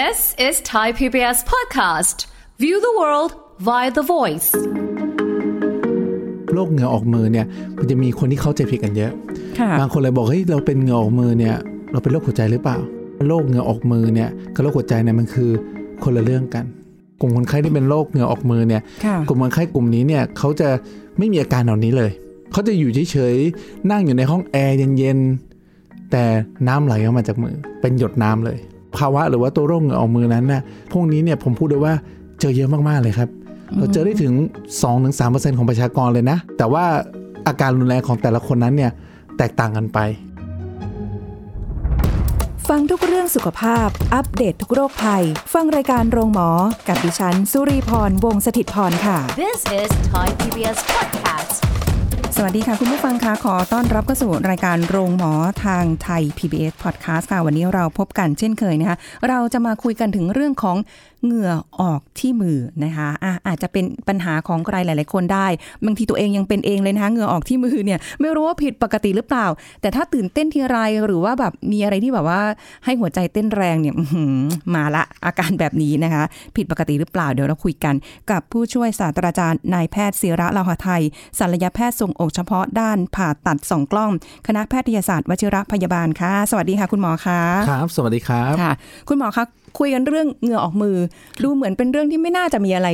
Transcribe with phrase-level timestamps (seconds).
[0.00, 2.18] This is Thai PBS podcast.
[2.62, 3.30] View the world
[3.68, 4.50] via the voice.
[6.52, 7.46] โรคเหงื่อออกมือเนี่ย
[7.78, 9.12] มันจะมีคนที่เข้าใจผิดกันเยอะ
[9.58, 11.56] ค่ะบางคนเลยบอกเฮ้ยเราเป็นเหงื่อออกมือเนี่ย
[11.92, 12.78] เราเป็นโรคหัวใจหรือเปล่า
[13.28, 15.50] โรคเหงื่อออกมือเนี่ยกับโรคหัวใจเนี่ยมันคือ
[16.04, 16.64] คนละเรื่องกัน
[17.20, 20.68] กลุ่มคนไข้ที่เป็นโรคเหงื่อออกมือเนี่ยค่ะกลุ่มคนไข้กลุ่มนี้เนี่ยเขาจะ
[21.18, 22.10] ไม่มีอาการเหล่านี้เลย
[22.52, 26.24] เขาจะอยู่เฉยๆนั่งอยู่ในห้องแอร์เย็นๆแต่
[26.68, 28.58] น้ำไหลออกมาจากมือ เป็นหยดน้ำเลย
[28.98, 31.94] ภาวะหรือว่าตัวโรคเหงื่อออกมือนั้นน่ะพวกนี้เนี่ยผมพูดได้ว่า
[32.40, 33.28] เจอเยอะมากๆเลยครับ
[33.76, 34.32] เราเจอได้ถึง
[34.96, 36.84] 2-3%ของประชากรเลยนะ แต่ว่า
[37.46, 38.90] อาการรุนแรงของแต่ละคนนั้นเนี่ย
[39.38, 39.98] แตกต่างกันไป
[42.68, 45.24] ฟังทุกเรื่องสุขภาพ อัปเดตททุกโรคภัย
[45.54, 46.48] ฟังรายการโรงหมอ
[46.88, 51.83] กับดิฉัน สุรีพร วงศิตพรค่ะ This is Thai PBS podcast.
[52.36, 55.32] สวัสดีค่ะ คุณผู้ฟังคะขอต้อนรับเข้าสู่รายการโรงหมอ
[55.64, 58.96] ทางไทย PBS Podcast ค่ะ วันนี้เราพบกันเช่นเคยนะคะ
[59.28, 60.76] เราจะมาคุยกันถึงเรื่องของ
[61.24, 65.46] เหงื่อออกที่มือนะคะอะอาจจะเป็นปัญหาของใครหลาย ๆ คนได้
[65.84, 69.46] บางทีตัวเองยังเป็นเองเลยนะคะเหงื่อออกที่มือเนี่ยไม่รู้ว่าผิดปกติหรือเปล่า
[69.80, 72.40] แต่ถ้าตื่นเต้นทีไรหรือว่าแบบมีอะไรที่แบบว่า
[72.84, 74.36] ให้หัวใจเต้นแรงเนี่ยอื้อหือ
[74.74, 76.24] มาละอาการแบบนี้นะคะ
[76.56, 77.94] ผิดปกติหรือเปล่าเดี๋ยวเราคุยกัน
[78.30, 81.02] กับผู้ช่วยศาสตราจารย์นายแพทย์ศิระลาหะไทย
[81.38, 84.10] ศัลยแพทย์ทรงอกเฉพาะด้านผ่าตัดสองกล้อง
[84.46, 88.72] คณะแพทยศาสตร์วชิรพยาบาลค่ะ สวัสดีค่ะ คุณหมอคะครับ สวัสดีครับค่ะ
[89.08, 89.44] คุณหมอคะ
[89.78, 90.96] คุยกันเรื่องเหงื่อออกมือ
[91.42, 92.88] ดูเหมือนเป็นเรื่องที่ไม่น่าจะมีอะไร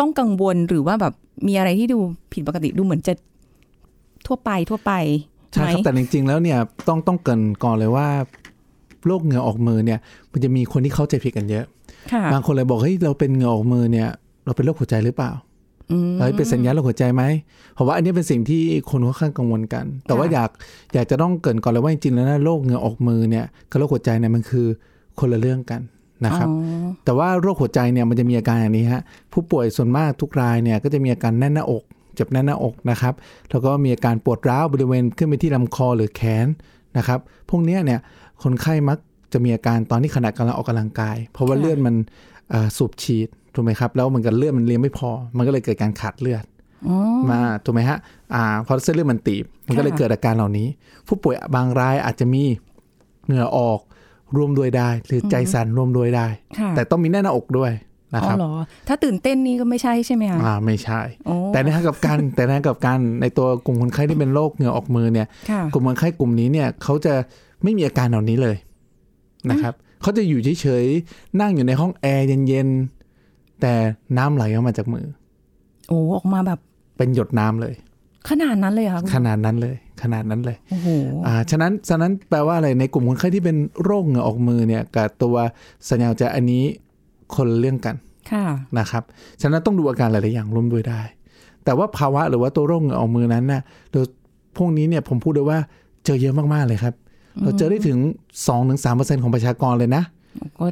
[0.00, 1.14] ต้องกังวลหรือว่าแบบ
[1.46, 1.98] มีอะไรที่ดู
[2.32, 3.12] ผิดปกติดูเหมือนจะ
[4.26, 4.92] ทั่วไปทั่วไป
[5.50, 6.58] ใช่ไหมครับแต่จริงๆ แล้วเนี่ย
[6.88, 8.08] ต้องต้องเกรินก่อนเลยว่า
[9.06, 9.98] โรคเหงื่อออกมือเนี่ย
[10.32, 11.64] มันจะมีคนที่เข้าใจผิดกันเยอะ
[12.12, 14.08] ค่ะบางคนเลยบอกเฮ้ยเราเป็นเหงื่อออกมือเนี่ย
[14.44, 15.30] เราเป็นโรคหัวใจหรือเปล่า
[15.92, 17.22] อืมเฮ้ยเป็นสัญญาณโรคหัวใจไหม
[17.74, 20.50] เพราะว่าอันนี้เป็นสิ่งที่คนค่อนข้างกังวลกัน แต่ว่าค่ะอยาก
[20.94, 24.66] อยากจะต้องเกรินก่อนเลยว่าจริงๆแล้วนะโรคเหงื่อออกมือเนี่ยกับโรคหัวใจเนี่ยมันคือ
[25.20, 25.80] คนละเรื่องกัน
[26.24, 26.52] นะครับอ๋
[26.84, 33.14] อแต่ว่าโรคหัวใจเนี่ยมันจะมีอาการอย่างนี้ฮะผู้ป่วยส่วนมากทุกรายเนี่ยก็จะมีอาการแน่นหน้าอก เจ็บแน่นหน้าอกนะครับ
[33.50, 36.46] แล้วก็มีอาการปวดร้าวบริเวณขึ้นไปที่ลำคอหรือแขน
[36.96, 37.18] นะครับ
[37.50, 38.00] พวกเนี้ยเนี่ย
[38.42, 38.98] คนไข้มัก
[39.32, 41.94] จะมีอาการตอนที่ขณะกำลังออกกำลังกาย เพราะว่าค่ะเลือดมัน
[42.50, 46.44] เอ่อสูบฉีดถูกไหมครับแล้วมันกับเลือดมันเลี้ยงไม่พอ มันก็เลยเกิดการขาดเลือด
[46.88, 46.96] อ๋อ
[47.30, 47.98] มาถูกไหมฮะ
[48.34, 50.68] อ่าพอเส้นเลือดมันตีบมันก็เลยค่ะเกิดอาการเหล่านี้
[51.06, 52.42] ผู้ป่วยบางรายอาจจะมี
[53.26, 53.80] เหงื่อออก
[54.36, 56.26] ร่วมด้วยได้ หรือใจสั่นร่วมด้วยได้
[56.58, 57.72] ค่ะแต่ต้องมีแน่นหน้าอกด้วย
[58.14, 58.52] นะอ๋คอรับเหรอ
[58.88, 67.14] ถ้าตื่นเต้นนี่ก็ไม่ใช่ใช่ไหมคะอ่าไม่ใช่โอ้แต่ในทางกลับกันแต่ในทางกลับกันในตัวกลุ่มคนไข้ที่เป็นโรคเหงื่อออกมือเนี่ยค่ะกลุ่มคนไข้กลุ่มนี้เนี่ยเขาจะ
[67.62, 68.56] ไม่มีอาการเหล่านี้เลย
[69.50, 73.74] นะครับเขาจะอยู่เฉยๆนั่งอยู่ในห้องแอร์เย็นๆแต่
[74.18, 75.06] น้ำไหลออกมาจากมือ
[75.88, 76.60] โอ้ออกมาแบบ
[76.96, 77.74] เป็นหยดน้ำเลย
[78.28, 80.88] ขนาดนั้นเลยเหรอค่ะคุณขนาดนั้นเลย ขนาดนั้นเลยโอ้โห
[81.26, 85.36] อ่าฉะนั้นฉะนั้นแปลว่าอะไรในกลุ่มคนไข้ที่เป็นโรคเหงื่อออกมือเนี่ยกับตัว
[85.88, 86.62] สัญญาณหัวใจอันนี้
[87.34, 87.94] คนละเรื่องกัน
[88.32, 88.44] ค่ะ
[88.78, 89.02] นะครับ
[89.42, 91.00] ฉะนั้นต้องดูอาการหลาย ๆ อย่างร่วมด้วยได้
[91.64, 93.62] แต่ว่าภาวะหรือว่าตัวโรคเหงื่อออกมือนั้นน่ะ
[93.92, 94.04] โดย
[94.56, 95.58] พวกนี้เนี่ยผมพูดได้ว่า
[96.04, 96.94] เจอเยอะมาก ๆ เลยครับ
[97.42, 97.98] เราเจอได้ถึง
[98.60, 100.02] 2-3%ของประชากรเลยนะ
[100.58, 100.66] ก็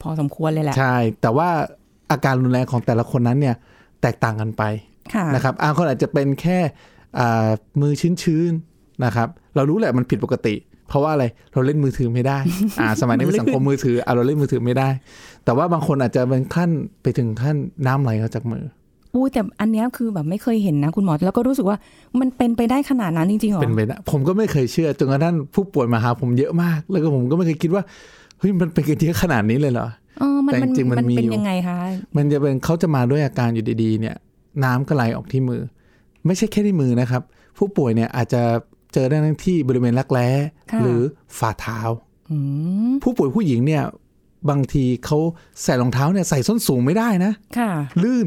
[0.00, 1.48] พอสมควรเลยแหละ ใช่ แต่ว่า
[2.10, 3.54] อาการรุนแรงของแต่ละคนนั้นเนี่ย
[4.02, 4.62] แตกต่างกันไป
[5.14, 6.72] ค่ะนะครับบางคนอาจจะเป็นแค่อ่า
[7.80, 7.92] มือ
[8.22, 10.54] ชื้นๆนะครับ เรารู้แหละมันผิดปกติ
[10.88, 12.38] เพราะว่าอะไรเราเล่นมือถือไม่ได้
[12.80, 14.88] อ่า สมัยนี้เป็นสังคมมือถืออะเราเล่นมือถือไม่ได้
[15.44, 16.70] แต่ว่าบางคนอาจจะเป็นขั้น
[17.02, 18.64] ไปถึงขั้นน้ำไหลออกจากมือ
[19.14, 21.78] อู้แต่อันเนี้ยคือแบบไม่เคยเห็นนะคุณหมอแล้วก็รู้สึกว่า
[22.20, 27.82] มันเป็นไปได้ขนาดนั้นจริงๆเหรอเป็นไปได้ผมก็ไม่เคยเชื่อจนกระทั่งผู้ป่วยมาหาผมเยอะมาก แล้วก็ผมก็ไม่เคยคิดว่า
[28.38, 29.86] เฮ้ยมันเป็นกันเยอะขนาดนี้เลยเหรอ
[30.18, 31.78] เออมันแต่มันจริงๆมันมันมีเป็นอยู่ยังไงคะ
[32.16, 34.16] มันจะเป็นเขาจะมาด้วยอาการอยู่ดีๆ เนี่ย
[34.64, 35.62] น้ำก็ไหลออกที่มือ
[36.28, 37.22] ไม่ใช่แค่ที่มือนะครับ
[37.58, 38.42] ผู้ป่วยเนี่ยอาจจะ
[38.92, 40.28] เจอได้ทั้งที่บริเวณรักแร้
[40.72, 41.00] ค่ะหรือ
[41.38, 41.80] ฝ่าเท้า
[42.30, 42.36] อื
[42.90, 43.84] มผู้ป่วยผู้หญิงเนี่ย
[44.50, 45.18] บางทีเขา
[45.62, 47.70] ใส่รองเท้าเนี่ยใส่ส้นสูงไม่ได้นะค่ะ
[48.02, 48.26] ลื่น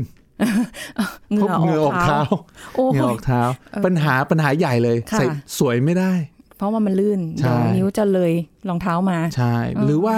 [1.32, 2.40] เหงื่อเหงื่อออออกกเท้าเท้า
[2.76, 3.42] โอ้เหงื่อออกเท้า
[3.86, 5.26] ปัญหาปัญหาใหญ่เลยค่ะใส่
[5.58, 6.12] สวยไม่ได้
[6.62, 8.32] เพราะว่ามันลื่นใช่เดี๋ยวนิ้วจะเลย
[8.70, 9.56] รองเท้ามา ใช่
[9.86, 10.16] หรือว่า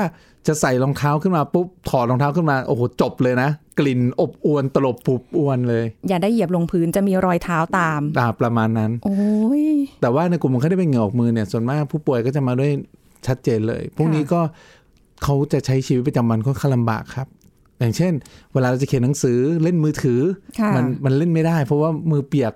[0.47, 9.17] จะใส่รองเท้าขึ้นมาปุ๊บถอดรองเท้าขึ้นมาโอ้โหจบเลยนะ กลิ่นอบอวนตลบปุบอวนเลย อย่าได้เหยียบลงพื้นจะมีรอยเท้าตามอ่าประมาณนั้น โอ้
[9.63, 9.65] ย
[10.01, 12.71] แต่ว่าในกลุ่มคนไข้ที่เป็นเหงื่อออกมือเนี่ยส่วนมากผู้ป่วยก็จะมาด้วย
[13.27, 14.39] ชัดเจนเลย พวกนี้ก็
[15.23, 17.27] เขาจะใช้ชีวิตประจำวันค่อนข้างลำบากครับ
[17.79, 18.13] อย่างเช่น
[18.53, 20.21] เวลาเราจะเขียนหนังสือเล่นมือถือ
[20.59, 22.53] ค่ะมันมันเล่นไม่ได้ เพราะว่ามือเปียก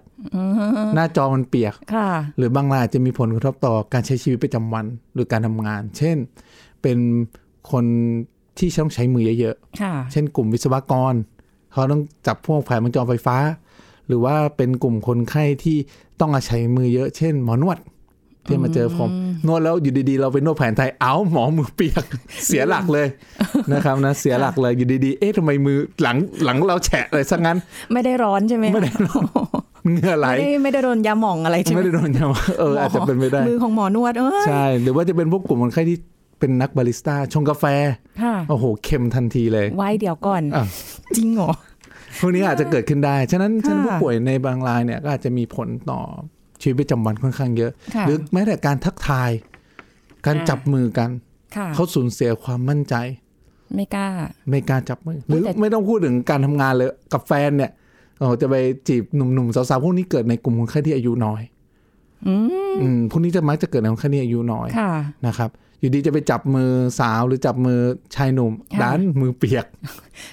[0.96, 6.18] หน้าจอมันเปียกค่ะหรือบางรายอาจจะมีผลกระทบต่อการใช้ชีวิตประจำวันหรือการทำงาน เช่น
[6.82, 6.98] เป็น
[7.72, 7.86] คน
[8.58, 11.14] ที่ต้องใช้มือเยอะๆค่ะเช่นกลุ่มวิศวกร
[11.72, 13.38] เขาต้องจับพวกแผงวงจรไฟฟ้า
[14.08, 15.78] หรือว่าเป็นกลุ่มคนไข้ที่
[16.20, 17.78] ต้องอาศัยมือเยอะ เช่น หมอนวด
[18.48, 19.10] ที่มาเจอผม
[19.48, 22.06] นวดแล้วอยู่ดีๆ เราไปนวดแผนไทยเอ้าหมอมือเปียก
[22.48, 23.08] เสียหลักเลย
[23.74, 27.58] นะครับนะเสียหลักเลยอยู่ดีๆ เอ๊ะทำไมมือหลังหลังเราแฉะเลยซะงั้น
[27.94, 29.26] ไม่ได้ร้อนใช่ไหมไม่ได้ร้อน
[29.92, 32.26] เหงื่อไหลไม่ได้ไม่ได้โดนยาหม่องอะไรใช่ไหมไม่ได้โดนยา
[32.60, 35.98] เอออาจจะเป็นไปได้มือของหมอนวดเอ้ยใช่หรือว่าจะเป็นพวกกลุ่มคนไข้ที่
[36.40, 37.66] เป็นนักบาริสต้าชงกาแฟ
[38.24, 40.66] ค่ะโอ้โหเค็มทันทีเลย ไว้เดี๋ยวก่อนอะ
[41.18, 41.52] จริงเหรอ
[42.20, 46.00] พวกนี้อาจจะเกิดขึ้นได้ ฉะนั้นค่ะฉะนั้นผู้ป่วยในบางรายเนี่ยก็อาจจะมีผลต่อ
[46.62, 49.32] ชีวิตประจำวันค่อนข้างเยอะค่ะหรือแม้แต่การทักทาย
[50.26, 51.10] การอ่าจับมือกัน
[51.56, 52.96] ค่ะเขาสูญเสียความมั่นใจ
[53.76, 54.08] ไม่กล้า
[54.50, 57.87] ไม่กล้าจับมือ หรือแต่ไม่ต้องพูดถึงการทำงานเลยกับแฟนเนี่ยโอ้โห
[58.42, 58.56] จะไป
[58.88, 61.42] จีบหนุ่มๆสาวๆพวกนี้เกิดในกลุ่มคนไข้ที่อายุน้อย
[62.28, 64.92] อืมอืมพวกนี้จะมักจะเกิดในคนไข้ที่อายุน้อยค่ะ
[65.28, 65.50] นะครับ
[65.80, 66.70] อยู่ดีจะไปจับมือ
[67.00, 67.80] สาวหรือจับมือ
[68.16, 69.66] ชายหนุ่มค่ะด้านมือเปียก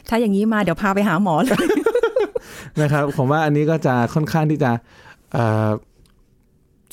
[0.08, 1.66] ถ้าอย่างนี้มาเดี๋ยวพาไปหาหมอเลย
[2.80, 4.70] นะครับผมว่าอันนี้ก็จะค่อนข้างที่จะ
[5.32, 5.70] เอ่อ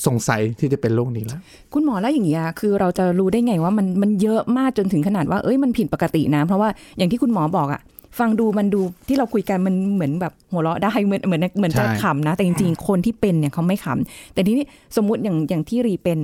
[0.06, 1.40] สงสัยที่จะเป็นโรคนี้แล้ว
[1.72, 7.80] คุณหมอแล้วอย่างเงี้ยคือเราจะรู้ได้ไงว่ามันมันเยอะมากจนถึงขนาดว่าเอ้ยมันผิดปกตินะ เพราะว่าอย่างที่คุณหมอบอกอะ
[8.18, 14.64] ฟังดูมันดูที่เราคุยกันมันเหมือนแบบหัวเราะได้เหมือนเหมือนเหมือนจะใช่ขำนะ แต่จริงๆ คนที่เป็นเนี่ยเขาไม่ขำแต่ทีนี้
[14.96, 16.18] สมมุติอย่างอย่างที่รีเป็น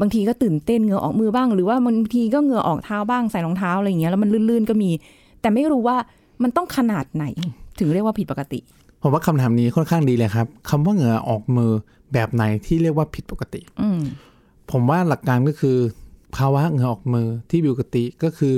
[0.00, 4.90] บางทีก็ตื่นเต้นเหงื่อออกมือบ้าง หรือว่าบางทีก็เหงื่อออกเท้าบ้างใส่รองเท้าอะไรอย่างเงี้ยแล้วมันลื่นๆก็มี
[5.40, 5.96] แต่ไม่รู้ว่า
[6.42, 7.24] มันต้องขนาดไหน
[7.78, 8.58] ถึงเรียกว่าผิดปกติ
[9.02, 11.70] ผมว่าคำถามนี้ค่อนข้างดีเลยครับคำว่าเหงื่อออกมือ
[12.12, 14.00] แบบไหนที่เรียกว่าผิดปกติ อืม
[14.70, 15.76] ผมว่าหลักการก็คือ
[16.36, 18.54] ภาวะเหงื่อออกมือที่ผิดปกติก็คือ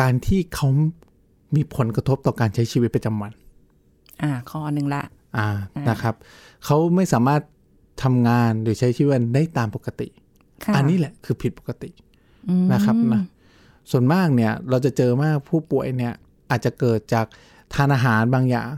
[0.00, 0.68] การที่เขา
[1.54, 3.32] มีผลกระทบต่อการใช้ชีวิตประจำวัน
[4.22, 5.02] อ่า ข้อหนึ่งละ
[5.36, 6.14] อ่าอ่านนะครับ
[6.64, 7.42] เขาไม่สามารถ
[8.02, 10.08] ทำงานหรือใช้ชีวิตได้ตามปกติ
[10.64, 11.90] ค่ะอันนี้แหละคือผิดปกติ
[12.48, 13.22] อืมนะครับนะ
[13.90, 16.14] ส่วนมากเนี่ยเราจะเจอมากผู้ป่วยเนี่ย
[16.50, 17.26] อาจจะเกิดจาก
[17.74, 18.70] ทานอาหารบางอย่าง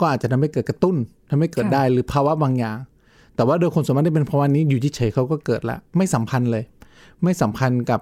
[0.00, 0.96] ก็อาจจะทำให้เกิดกระตุ้น
[1.30, 2.78] ทำให้เกิดได้หรือภาวะบางอย่าง
[3.36, 6.64] แต่ว่าโดยคนส่วนมากที่เป็นภาวะนี้อยู่ที่เฉยๆเขาก็เกิดละไม่สัมพันธ์เลย
[7.22, 8.00] ไม่สัมพันธ์กับ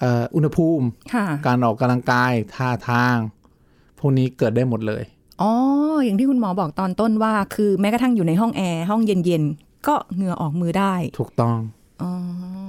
[0.00, 3.16] เอ่ออุณหภูมิค่ะการออกกำลังกายท่าทาง
[4.02, 5.02] พวกนี้เกิดได้หมดเลย
[5.42, 5.52] อ๋อ
[6.04, 11.58] อย่างที่คุณหมอบอกตอนต้นว่า คือแม้กระทั่งอยู่ในห้องแอร์ห้องเย็นๆ ก็เหงื่อออกมือได้ ถูกต้อง
[12.02, 12.10] อ๋อ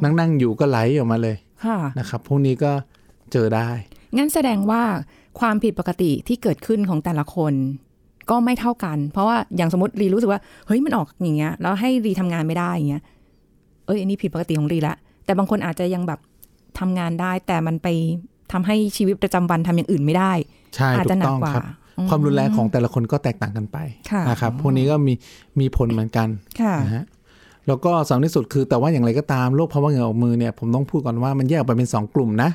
[0.04, 1.36] นั่งๆอยู่ก็ไหลออกมาเลย
[1.66, 2.72] ค่ะนะครับ พวกนี้ก็
[3.32, 3.70] เจอได้
[4.18, 4.82] งั้นแสดงว่า
[5.40, 7.54] ความผิดปกติที่เกิดขึ้นของแต่ละคน
[8.30, 13.04] ก็ไม่เท่ากัน เพราะว่าอย่างสมมติรีรู้สึกว่า เฮ้ยมันออกอย่างเงี้ย แล้วให้รีทำงานไม่ได้อย่างเงี้ย
[13.86, 14.96] เอ้ยอันนี้ผิดปกติของรีละ
[15.26, 16.20] แต่บางคนอาจจะยังแบบ
[16.80, 17.88] ทำงานได้ แต่มันไป
[18.52, 20.34] ทำให้ชีวิตประจำวันทำอย่างอื่นไม่ได้
[20.76, 21.64] ใช่อาจถูจะกหนักต้องกว่าครับ
[21.98, 23.78] อืมความรุนแรงของแต่ละคนก็แตกต่างกันไป
[24.12, 25.14] ค่ะนะครับพวกนี้ก็มี
[25.60, 26.28] มีผลเหมือนกัน
[26.62, 27.06] ค่ะนะฮะ
[27.68, 32.50] แล้วก็สำคัญที่สุดคือแต่ว่าอย่างไรก็ตามโรคภาวะเหงื่อออกมือเนี่ยผมต้องพูดก่อนว่ามันแยกออกไปเป็น 2 กลุ่มนะ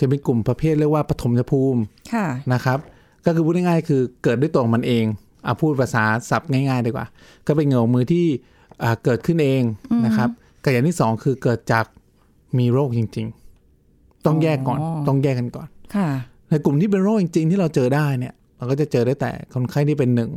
[0.00, 1.80] จะเป็นกลุ่มประเภทเรียกว่าปฐมภูมิ
[2.12, 2.78] ค่ะนะครับ
[3.24, 5.04] ก็คือพูดง่ายๆคือเกิดด้วยตัวของมันเอง
[5.46, 7.06] อะพูดภาษาศัพท์ง่ายๆดีกว่า
[7.46, 8.24] ก็เป็นเหงื่อออกมือที่
[8.82, 9.62] อ่าเกิดขึ้นเอง
[10.06, 10.28] นะครับ
[10.62, 11.84] กับอย่างที่สองคือเกิดจาก
[12.58, 13.26] มีโรคจริง
[13.76, 16.08] ๆ ต้องแยกก่อนอ๋อต้องแยกกันก่อนค่ะ
[16.52, 20.30] ในกลุ่มที่เป็นโรคจริง ๆ ที่เราเจอได้เนี่ยเราก็จะเจอได้แต่คนไข้ที่เป็นหนึ่ง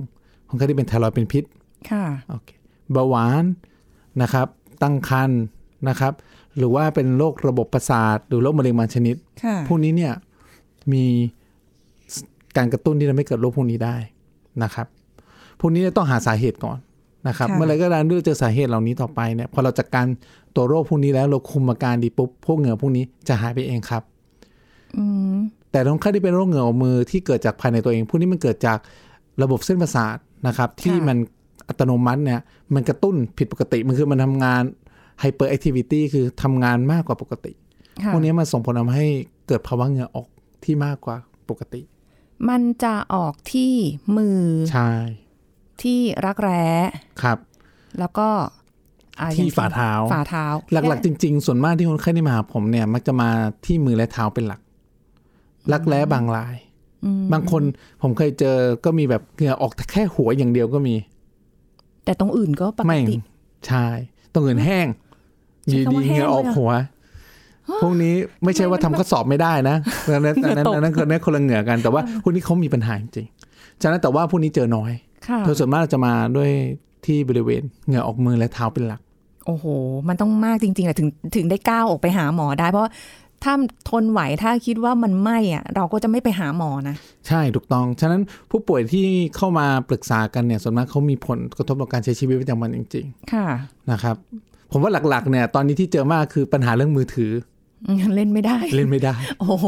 [0.50, 1.44] คนไข้ที่เป็นไทรอยด์เป็นพิษ
[1.90, 2.50] ค่ะโอเค
[2.92, 3.44] เบาหวาน
[4.22, 4.48] นะครับ
[4.82, 5.42] ตั้งครรภ์
[5.90, 6.14] นะครับ
[6.58, 10.14] หรือว่าเป็นโรคระบบประสาท หรือโรคมะเร็งบางชนิดค่ะพวกนี้เนี่ย
[10.94, 11.06] มี
[12.58, 13.96] การกระตุ้นที่ทำให้เกิดโรคพวกนี้ได้
[14.64, 14.88] นะครับ
[15.60, 16.80] พวกนี้เนี่ยต้องหาสาเหตุก่อน
[17.28, 20.06] นะครับค่ะเมื่อไหรก็ตามที่เราเจอสาเหตุเหล่านี้ต่อไปเนี่ยพอเราจัดการ
[20.56, 24.04] ตัวโรคพวกนี้แล้วเราคุมอาการดีปุ๊บพวกเหงื่อพวกนี้จะหายไปเองครับ
[24.98, 25.04] อื
[25.34, 25.36] ม
[25.76, 28.80] แต่คนไข้ที่เป็นโรคเหงื่อออกมือที่เกิดจากภายในตัวเองพวกนี้มันเกิดจาก
[29.44, 30.18] ระบบเส้นประสาท
[30.48, 31.18] นะครับ ที่มัน
[31.68, 32.42] อัตโนมัติเนี่ย
[32.74, 34.64] มันกระตุ้นผิดปกติ มันคือมันทำงาน
[35.24, 37.52] hyperactivity คือทำงานมากกว่าปกติ
[38.04, 39.08] ค่ะพวกนี้มันส่งผลทำให้
[39.48, 40.28] เกิดภาวะเหงื่อออก
[40.64, 41.18] ที่มากกว่า
[41.50, 41.82] ปกติ
[42.50, 43.74] มันจะออกที่
[44.18, 44.42] มือ
[44.72, 44.92] ใช่
[45.82, 46.66] ที่รักแร้
[47.22, 47.38] ครับ
[48.00, 48.28] แล้วก็
[49.20, 53.30] อะที่อย่งฝ่าเท้าฝ่าเท้า หลักๆ จริง ๆ ส่วนมากที่คนไข้ที่มาหาผมเนี่ย มักจะมา
[53.66, 54.60] ที่มือและเท้าเป็นหลัก
[55.74, 56.56] รักแร้บางราย
[57.06, 57.62] อืมบางคน
[58.02, 60.96] ผมเคยเจอก็มีแบบเหงื่อออกแต่แค่หัวอย่างเดียวก็มี
[62.06, 63.18] แต่ตรงอื่นก็ปกไม่ติ
[63.68, 63.88] ใช่
[64.34, 64.88] ต้องเงินแห้ง
[65.70, 66.72] ใช้ยีคำดีว่าแห้งเหงื่อออกเลยเหรอหัว
[67.82, 69.76] พวกนี้ไม่ใช่ว่าทำข้อสอบไม่ได้นะ
[70.14, 74.92] อันนั้นอันนั้นเหงื่อตกอันนั้นคนนั้นคนละเหงื่อกัน แต่ว่าพวกนี้เขามีปัญหาจริงๆฉะนั้นแต่ว่าพวกนี้เจอน้อย
[75.28, 76.50] ค่ะโดยส่วนมากจะมาด้วย
[77.06, 79.02] ที่บริเวณเหงื่อออกมือและเท้าเป็นหลัก
[79.46, 79.66] โอ้โห
[80.08, 82.92] มันต้องมากจริงๆแหละถึงถึงได้ก้าวออกไปหาหมอได้ เพราะว่า
[83.46, 83.54] ถ้า
[83.90, 86.96] ทนไหวถ้าคิดว่ามันไม่อะเราก็จะไม่ไปหาหมอนะ
[87.28, 88.22] ใช่ถูกต้อง ฉะนั้น
[88.52, 94.16] ผู้ป่วยที่เข้ามาปรึกษากันเนี่ยส่วนมากเขามีผลกระทบต่อการใช้ชีวิตประจำวันจริงค่ะๆนะครับ
[94.72, 97.32] ผมว่าหลักๆ เนี่ยตอนนี้ที่เจอมากคือปัญหาเรื่องมือถือ
[98.16, 99.66] เล่นไม่ได้ เล่นไม่ได้ โอ้โห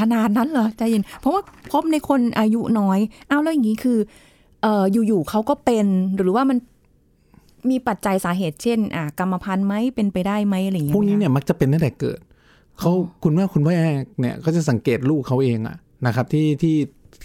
[0.00, 2.98] ขนาดนั้นเหรอใจเย็น เพราะว่าพบในคนอายุน้อย
[3.30, 3.98] อ้าวแล้วอย่างนี้คือ
[4.62, 5.86] เอ่ออยู่ๆเขาก็เป็น
[6.16, 6.58] หรือว่ามัน
[7.70, 12.18] มีปัจจัยสาเหตุเช่น อ่ากรรมพันธุ์ไหมเป็นไปได้ไหมอะไรอย่างเงี้พยวกนี้ไหมคะเนี่ยมักจะเป็นตั้งแต่เกิด
[12.78, 12.92] เขา
[13.24, 13.74] คุณแม่คุณพ่อ
[14.20, 16.74] เนี่ยก็จะสังเกตลูกเขาเองอะนะครับที่ที่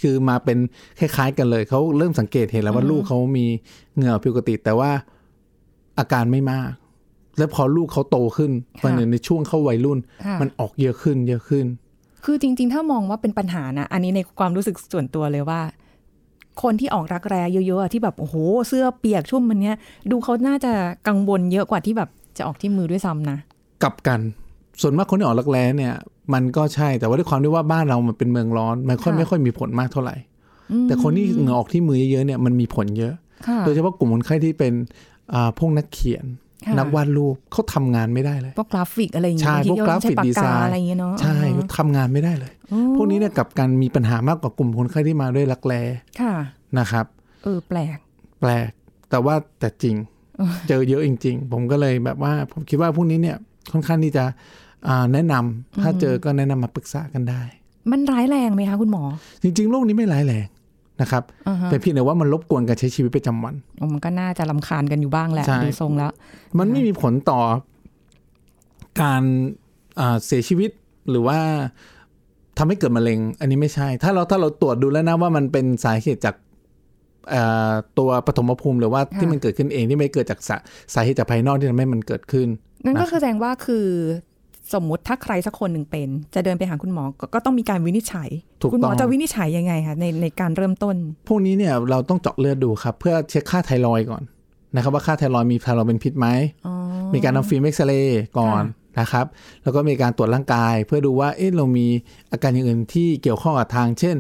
[0.02, 0.58] คือมาเป็น
[1.00, 3.46] คล้ายๆกันเลยเขาเริ่มสังเกตเห็นแล้วว่าลูกเขามี
[3.96, 4.92] เหงื่อผิดปกติ แต่ว่า
[6.00, 6.70] อาการไม่มาก
[7.38, 8.52] แล้วพอลูกเขาโตขึ้น
[8.84, 11.66] มันในช่วงเข้าวัยรุ่นค่ะมันออกเยอะขึ้นเยอะขึ้น
[12.26, 15.62] คือจริง ๆ ถ้ามองว่าเป็นปัญหานะอันนี้ในความรู้สึกส่วนตัวเลยว่า
[16.64, 18.36] คนที่ออกรักแร้เยอะๆอะที่แบบโอ้โห
[18.68, 19.76] เสื้อเปียกชุ่มมันเนี้ย
[20.12, 20.72] ดูเขาน่าจะ
[21.08, 23.38] กังวลเยอะกว่าที่แบบจะออกที่มือด้วยซ้ำนะ
[23.84, 24.20] กลับกัน
[24.82, 25.94] ส่วนมากคนที่ออกรักแร้เนี่ย
[26.34, 30.16] มันก็ใช่แต่ว่าด้วยความที่ว่าบ้านเรามันเป็นเมืองร้อน มันค่อยค่ะไม่ค่อยมีผลมากเท่าไหร่
[30.88, 33.14] แต่คนที่เหงื่อออกที่มือเยอะๆเนี่ยมันมีผลเยอะ
[33.48, 34.74] ค่ะโดยเฉพาะกลุ่มคนไข้ที่เป็น
[35.34, 36.26] อ่าพวกนักเขียน
[36.66, 45.82] ค่ะนักวาดรูปเขาทำงานไม่ได้เลยพวกกราฟิกอะไรอย่างเงี้ยใช่บางทีพวกกราฟิกใช้ปากดีไซกาน์อะไรอย่างเงี้ยเนาะใช่อ๋อเขาทำงานไม่ได้เลยอ๋อพวกนี้เนี่ยกลับกันมีปัญหามากกว่ากลุ่มคนไข้ที่มาด้วยรักแร้
[46.22, 46.34] ค่ะ
[46.80, 47.06] นะครับ
[47.44, 47.98] เออแปลก
[48.42, 48.70] แปลก
[49.10, 49.96] แต่ว่าแต่จริง
[50.68, 53.38] เจอเยอะจริง ๆ ผมก็เลยแบบว่า ผมคิดว่าพวกนี้เนี่ย
[53.72, 54.36] ค่อนข้างที่จะอ่า
[55.14, 57.42] แนะนำถ้าเจอก็แนะนำมาปรึกษากันได้
[57.92, 59.04] มันร้ายแรงไหมคะคุณหมอ
[59.44, 60.48] จริง ๆ โรคนี้ไม่ร้ายแรง
[61.02, 66.12] นะครับอ่าฮะแต่เพียงแต่ว่ามันรบกวนการใช้ชีวิตประจำวันโอ้มันก็น่าจะลำคาญกันอยู่บ้างแหละใช่ดูทรงแล้ว
[66.60, 67.42] มันไม่มีผลต่อ
[69.02, 69.24] การ
[70.00, 70.72] อ่าเสียชีวิต
[71.10, 71.40] หรือว่า
[72.58, 76.36] ทำให้เกิดมะเร็ง อันนี้ไม่ใช่ ถ้าเราถ้าเราตรวจดูแล้วนะว่ามันเป็นสาเหตุจาก
[77.30, 80.58] เอ่อตัวปฐมภูมิหรือว่าค่ะที่มันเกิดขึ้นเองที่ไม่เกิดจากสา
[80.94, 82.48] สาเหตุจากภายนอกที่ทำให้มันเกิดขึ้น
[82.86, 83.88] งั้นก็นะครับแสดงว่าคือ
[84.74, 88.30] สมมุติถ้าใครสักคนหนึ่งเป็น จะเดินไปหาคุณหมอ ก็ก็ต้องมีการวินิจฉัย
[88.62, 90.96] ถูกต้องคุณหมอจะวินิจฉัยยังไงคะในในการเริ่มต้น
[91.28, 94.24] พวกนี้เนี่ยเราต้องเจาะเลือดดูครับ เพื่อเช็คค่าไทรอยด์ก่อน
[94.76, 96.28] นะครับว่าค่าไทรอยด์มีไทรอยด์เป็นพิษไหม
[96.68, 96.74] อ๋อ
[97.14, 98.64] มีการทำฟิล์มเอ็กซเรย์ก่อน
[99.00, 99.26] นะครับ
[99.64, 101.88] แล้วก็มีการตรวจร่างกาย เพื่อดูว่าเอ๊ะเรามี
[102.32, 104.16] อาการอย่างอื่นที่เกี่ยวข้องกับทาง เช่น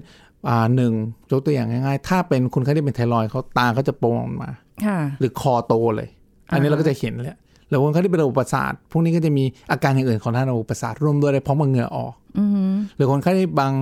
[0.49, 0.93] อ่าหนึ่ง
[1.31, 4.49] ยกตัวอย่างง่ายๆ ถ้าเป็นคนไข้ที่เป็นไทรอยด์เขาตาเขาจะโป่งออกมา
[4.85, 6.09] ค่ะหรือคอโตเลย
[6.51, 7.37] อันนี้อ่าฮะเราก็จะเห็นแล้ว
[7.71, 13.73] แล้วคนไข้ที่เป็นระบบประสาทพวกนี้ก็จะมีอาการอย่างอื่นของทางระบบประสาทร่วมด้วยได้พร้อมกับเหงื่อออกอืมหรือคนไข้บาง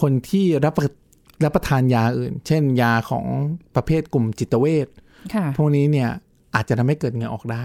[0.00, 0.84] คนที่รับประ
[1.44, 3.24] รับประทานยาอื่น เช่น ยาของ
[3.76, 4.86] ประเภทกลุ่มจิตเวช
[5.34, 6.08] ค่ะพวกนี้เนี่ย
[6.54, 7.64] อาจจะทำให้เกิดเหงื่อออกได้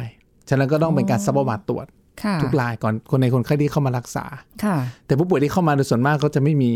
[0.50, 1.86] ฉะนั้นก็ต้องเป็นการซับประวัติตรวจ
[2.24, 4.26] ค่ะทุกรายก่อนคนในคนไข้ที่เข้ามารักษา
[4.64, 6.72] ค่ะ แต่ผู้ป่วยที่เข้ามาโดยส่วนมากเขาจะไม่มี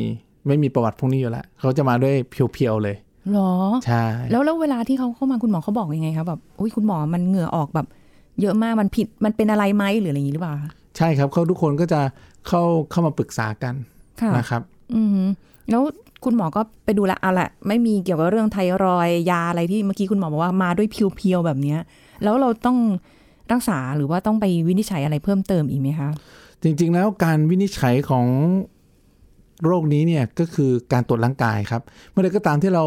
[0.47, 2.95] ไม่มีประวัติพวกนี้อยู่แล้วเขาจะมาด้วยเพียวๆเลย
[3.33, 3.51] หรอ
[3.85, 7.87] ใช่ แล้วแล้วเวลาที่เขาเข้ามาคุณหมอเขาบอกยังไงคะแบบอุ้ยคุณหมอมันเหงื่อออกแบบ
[8.41, 10.55] เยอะมากมันผิดมันเป็นอะไรไหมหรืออะไรอย่างนี้หรือเปล่า
[10.97, 12.01] ใช่ครับเขาทุกคนก็จะ
[12.47, 13.75] เข้าเข้ามาปรึกษากัน
[14.21, 14.61] ค่ะนะครับ
[14.95, 15.21] อืม
[15.69, 15.81] แล้ว
[16.23, 21.79] คุณหมอก็ไปดูแลเอาละไม่มีเกี่ยวกับเรื่องไทรอยด์ยาอะไรที่เมื่อกี้คุณหมอบอกว่ามาด้วยเพียวๆแบบเนี้ย
[22.23, 22.77] แล้วเราต้อง
[23.51, 26.09] รักษาหรือว่าต้องไปวินิจฉัยอะไรเพิ่มเติมอีกไหมคะ
[26.63, 28.25] จริง ๆ แล้วการวินิจฉัยของ
[29.65, 32.83] โรคนี้เนี่ยก็คือการตรวจร่างกายครับ เมื่อใดก็ตามที่เรา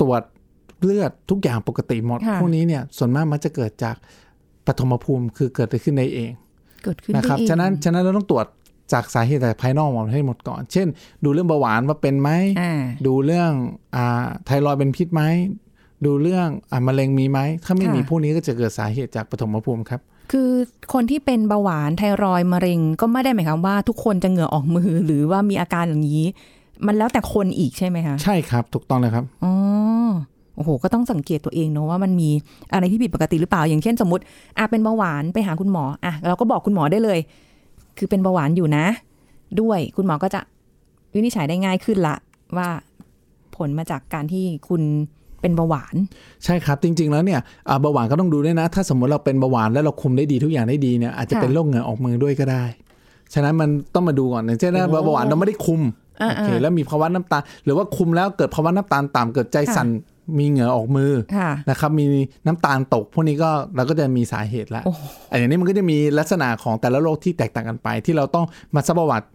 [0.00, 0.22] ตรวจ
[0.82, 3.96] เลือดทุกอย่างปกติหมดค่ะพวกนี้เนี่ยส่วนมากมันจะเกิดจาก
[4.66, 6.30] ปฐมภูมิคือเกิดขึ้นได้เอง
[6.84, 8.46] เกิดขึ้นนะครับได้เองฉะนั้นฉะนั้นเราต้องตรวจ
[8.92, 10.86] จากสาเหตุจากภายนอกหมดให้หมดก่อน เช่น
[11.24, 12.72] ดูเรื่องเบาหวานว่าเป็นไหมอ่า
[13.06, 13.50] ดูเรื่อง
[13.96, 15.22] อ่าไทรอยด์เป็นพิษไหม
[16.04, 20.00] ดูเรื่องอ่ามะเร็งมีไหม ถ้าไม่มีค่ะพวกนี้ก็จะเกิดสาเหตุจากปฐมภูมิครับ
[20.32, 20.50] คือ
[20.92, 26.24] คนที่เป็นเบาหวานไทรอยด์มะเร็งก็ไม่ได้หมายความว่าทุกคนจะเหงื่อออกมือหรือว่ามีอาการอย่างนี้
[26.86, 29.52] มันแล้วแต่คนอีกใช่ไหมคะ ใช่ครับ ถูกต้องเลยครับ อ๋อ
[30.56, 32.30] โอ้โห ก็ต้องสังเกตตัวเองเนอะว่ามันมี
[32.72, 34.22] อะไรที่ผิดปกติหรือเปล่า อย่างเช่นสมมติ
[34.58, 37.18] อะเป็นเบาหวานไปหาคุณหมออะเราก็บอกคุณหมอได้เลย
[37.98, 38.84] คือเป็นเบาหวานอยู่นะ
[39.60, 40.40] ด้วยคุณหมอก็จะ
[41.14, 42.16] วินิจฉัยได้ง่ายขึ้นละ
[42.56, 42.68] ว่า
[43.56, 44.82] ผลมาจากการที่คุณ
[45.40, 45.94] เป็นเบาหวาน
[46.44, 52.64] ใช่ครับจริง ๆ แล้วเนี่ยอ่าเบาหวานก็ต้องดูด้วยนะ ถ้าสมมติเราเป็นเบาหวานแล้วเราคุมได้ดีทุกอย่างได้ดีเนี่ยอาจจะค่ะเป็นโรคเหงื่อออกมือด้วยก็ได้
[53.34, 55.80] ฉะนั้นมันต้องมาดูก่อนอย่างเช่นถ้าโอ้เบาหวานเราไม่ได้คุม
[56.22, 59.88] อ่าโอเคๆแล้วมีภาวะน้ำตาลหรือว่าคุมแล้วเกิดภาวะน้ำตาลต่ำเกิดใจค่ะสั่น
[60.38, 62.06] มีเหงื่อออกมือค่ะนะครับ มี
[62.46, 65.00] น้ำตาลตก พวกนี้ก็เราก็จะมีสาเหตุแล้วโอ้โห
[65.30, 69.28] อันอย่างนี้มันก็จะมีลักษณะของแต่ละโรคที่แตกต่างกันไป ที่เราต้องมาซับประวัติ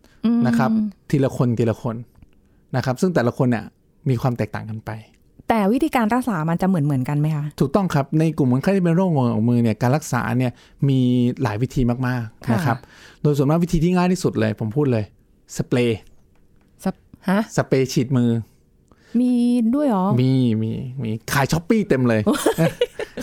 [0.48, 0.72] นะครับ
[1.10, 1.96] ทีละคนทีละคน
[2.75, 3.65] นะครับ ซึ่งแต่ละคนเนี่ย
[4.10, 4.91] มีความแตกต่างกันไป
[5.50, 10.51] แต่วิธีการรักษามันจะเหมือนเหมือนๆกันไหมคะถูกต้องครับในกลุ่มคนไข้ที่เป็นโรคเหงื่อออกมือเนี่ยการรักษาเนี่ย
[10.89, 11.00] มี
[11.44, 12.77] หลายวิธีมากๆค่ะนะครับ
[13.22, 15.03] โดยส่วนมากวิธีที่ง่ายที่สุดเลย ผมพูดเลย
[15.58, 16.00] สเปรย์
[16.84, 16.96] ครับ
[17.29, 18.29] ฮะสเปรย์ฉีดมือ
[19.21, 19.33] มี
[19.75, 20.31] ด้วยเหรอ มี
[20.63, 20.71] มี
[21.03, 22.21] มีขาย Shopee เต็มเลย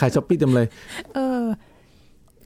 [0.00, 0.66] ขาย Shopee เต็มเลย
[1.14, 1.42] เออ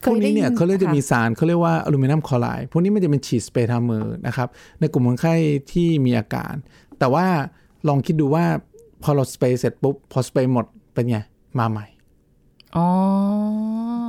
[0.03, 4.49] พวกนี้เนี่ยเขาเรียกจะมีค่ะสารเขาเรียกว่า aluminium chloride พวกนี้มันจะเป็นฉีดสเปรย์ทามือนะครับ
[4.81, 5.35] ในกลุ่มคนไข้
[5.73, 6.55] ที่มีอาการ
[6.99, 7.27] แต่ว่า
[7.89, 8.45] ลองคิดดูว่า
[9.03, 11.19] พอเราสเปรย์เสร็จปุ๊บ พอสเปรย์หมดเป็นไง
[11.59, 11.87] มาใหม่
[12.77, 12.87] อ๋อ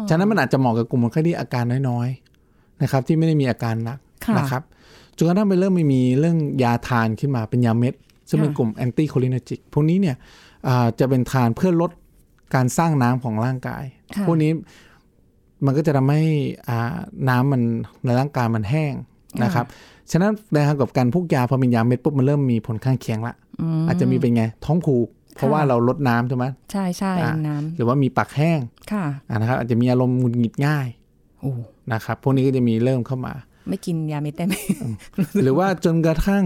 [0.10, 4.64] ฉะนั้นมันอาจจะเหมาะกับกลุ่มคนไข้ที่อาการน้อยๆนะครับ ที่ไม่ได้มีอาการหนักค่ะนะครับ
[5.18, 7.94] จนกระทั่งไปเริ่มไม่มีเรื่องยาทานขึ้นมาเป็นยาเม็ด
[8.30, 10.16] ซึ่งเป็นค่ะกลุ่มแอนตี้โคลินจิกพวกนี้เนี่ย
[10.68, 11.92] อ่าจะเป็นทานเพื่อลด
[12.56, 13.84] การสร้างน้ำของร่างกาย
[14.16, 14.52] ค่ะพวกนี้
[15.66, 16.24] มันก็จะทำให้
[16.70, 16.96] อ่า
[17.30, 17.62] น้ำมัน
[18.06, 18.94] ในร่างกายมันแห้ง
[19.44, 19.66] นะครับ
[20.12, 23.36] ฉะนั้นในทางกับการพวกยาพอเป็นยาเม็ดปุ๊บมันเริ่มมีผลข้างเคียงละ
[23.82, 30.88] มอาจจะมีเป็นไงท้องผูกเพราะค่ะว่าเราลดน้ำใช่ไหมใช่ใช่อ่าน้หรือว่ามีปากแห้งำค่ะอ่านะครับอาจจะมีอารมณ์หงุดหงิดง่าย
[31.40, 31.52] โอ้
[31.92, 33.34] นะครับพวกนี้ก็จะมีเริ่มเข้ามา
[33.70, 34.54] ไม่กินยาเม็ดได้ไหม
[35.44, 36.44] หรือว่าจนกระทั่ง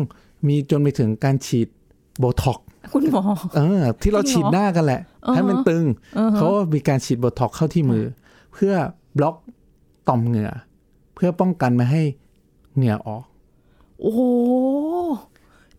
[0.48, 1.68] มีจนไปถึงการฉีด
[2.20, 3.24] โบท็อกซ์คุณหมอ
[3.56, 5.86] เออ ที่เราจริฉีงดเหรอหน้ากันแหละอือฮะให้มันตึง
[6.18, 8.06] อือฮะเขาก็มีการฉีดโบท็อกซ์เข้าที่มือ
[8.54, 8.74] เพื่อ
[9.18, 9.36] บล็อก
[10.08, 10.52] ต่อมเหงื่อ
[11.16, 12.04] เพื่อป้องกันไม่ให้
[12.76, 13.24] เหงื่อออก
[14.00, 14.22] โอ้โห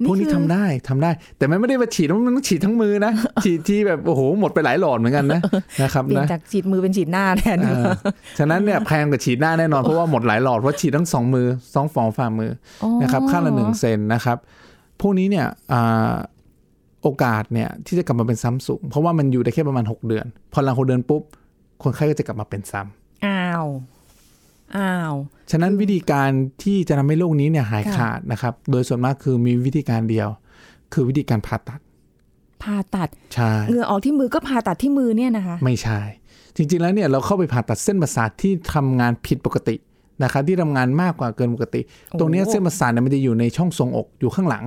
[0.06, 3.12] พวกนี้คือทำได้ทำได้ แต่มันไม่ได้มาฉีดมันต้องฉีดทั้งมือนะ
[3.44, 5.40] ฉีดที่แบบโอ้โหหมดไปหลายหลอดเหมือนกันนะ
[5.82, 7.84] นะครับเปลี่ยนนะจากฉีดมือเป็นฉีดหน้าแทนเออ
[8.38, 12.50] ฉะนั้นเนี่ยแพงกว่าฉีดหน้าแน่นอนเพราะว่าหมดหลายหลอดเพราะฉีดทั้งสองมือสองสองฝ่ามือ
[12.82, 14.36] อ๋อนะครับข้างละหนึ่งเซ็ตนะครับ
[15.00, 16.14] พวกนี้เนี่ยอ่า
[17.02, 21.22] โอกาสเนี่ยที่จะกลับมาเป็นซ้ำสูง เพราะว่ามันอยู่ได้แค่ประมาณ 6 เดือน พอหลังหกเดือนปุ๊บ
[21.82, 23.66] คนไข้ก็จะกลับมาเป็นซ้ำอ้าว
[24.78, 25.14] อ้าว
[25.50, 26.30] ฉะนั้นวิธีการ
[26.62, 30.28] ที่จะทำให้โรคนี้เนี่ยหายค่ะขาดนะครับ โดยส่วนมากคือมีวิธีการเดียว
[30.92, 31.80] คือวิธีการผ่าตัด
[32.62, 36.00] ผ่าตัดใช่เหงื่อออกที่มือก็ผ่าตัดที่มือเนี่ยนะคะ ไม่ใช่
[36.56, 39.76] จริง ๆ แล้วเนี่ยเราเข้าไปผ่าตัดเส้นประสาทที่ทำงานผิดปกติ
[40.22, 41.80] นะครับที่ทำงานมากกว่าเกินปกติ
[42.18, 44.64] ตรงเนี้ยโอ้เส้นประสาทเนี่ยมันจะอยู่ในช่องทรงอกอยู่ข้างหลัง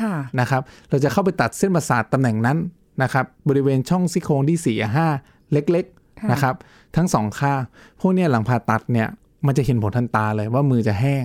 [0.00, 2.58] ค่ะนะครับ เราจะเข้าไปตัดเส้นประสาทตำแหน่งนั้น
[3.02, 5.06] นะครับ บริเวณช่องซี่โครงที่สี่ห้า
[5.52, 5.84] เล็ก
[6.20, 6.54] ค่ะๆนะครับ
[6.96, 7.60] ทั้งสองข้าง
[8.00, 9.08] พวกเนี้ยหลังผ่าตัดเนี่ย
[9.46, 11.24] มันจะเห็นผลทันตาเลยว่ามือจะแห้ง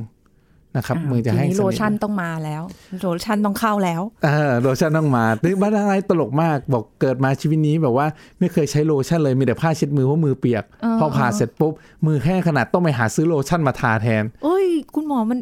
[0.78, 2.62] นะครับ มือจะแห้งสนิททีนี้โลชั่นต้องมาแล้ว
[3.02, 8.08] โลชั่นต้องเข้าแล้วเออโลชั่นต้องมาตึกบ้านอะไรตลกมากบอกเกิดมาชีวิตนี้แบบว่า
[8.40, 11.74] ไม่เคยใช้โลชั่นเลยมีแต่ผ้าเช็ดมือเพราะมือเปียกเออพอผ่าเสร็จปุ๊บ
[12.06, 14.66] มือแห้งขนาดต้องไปหาซื้อโลชั่นมาทาแทนเอ้ย
[14.96, 15.40] คุณหมอมัน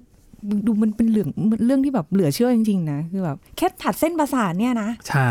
[0.66, 1.28] ดูมันเป็นเรื่อง
[1.66, 5.30] เรื่องที่แบบเหลือเชื่อจริงๆนะคือแบบแค่ถัดเส้นประสาทเนี่ยนะใช่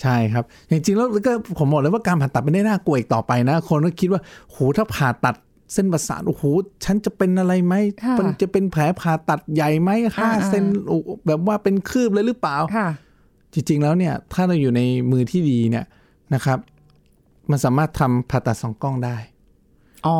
[0.00, 5.34] ใช่ครับจริงๆแล้วก็ผมบอกเลยว่าการผ่าตัดไม่ได้น่ากลัวอีกต่อไปนะ คนก็คิดว่าโหถ้าผ่าตัด
[5.72, 6.44] เส้นประสาทโอ้โห
[6.84, 12.88] ฉันจะเป็นอะไรไหมค่ะมันจะเป็นแผลผ่าตัดใหญ่ไหมห้าอ่าๆเซนโอ้แบบว่าเป็นคืบเลยหรือเปล่าค่ะ
[13.52, 14.80] จริง ๆ แล้วเนี่ย ถ้าเราอยู่ใน
[15.10, 15.84] มือที่ดีเนี่ย
[16.34, 16.58] นะครับ
[17.50, 19.16] มันสามารถทำผ่าตัดสองกล้องได้
[20.06, 20.16] อ๋อ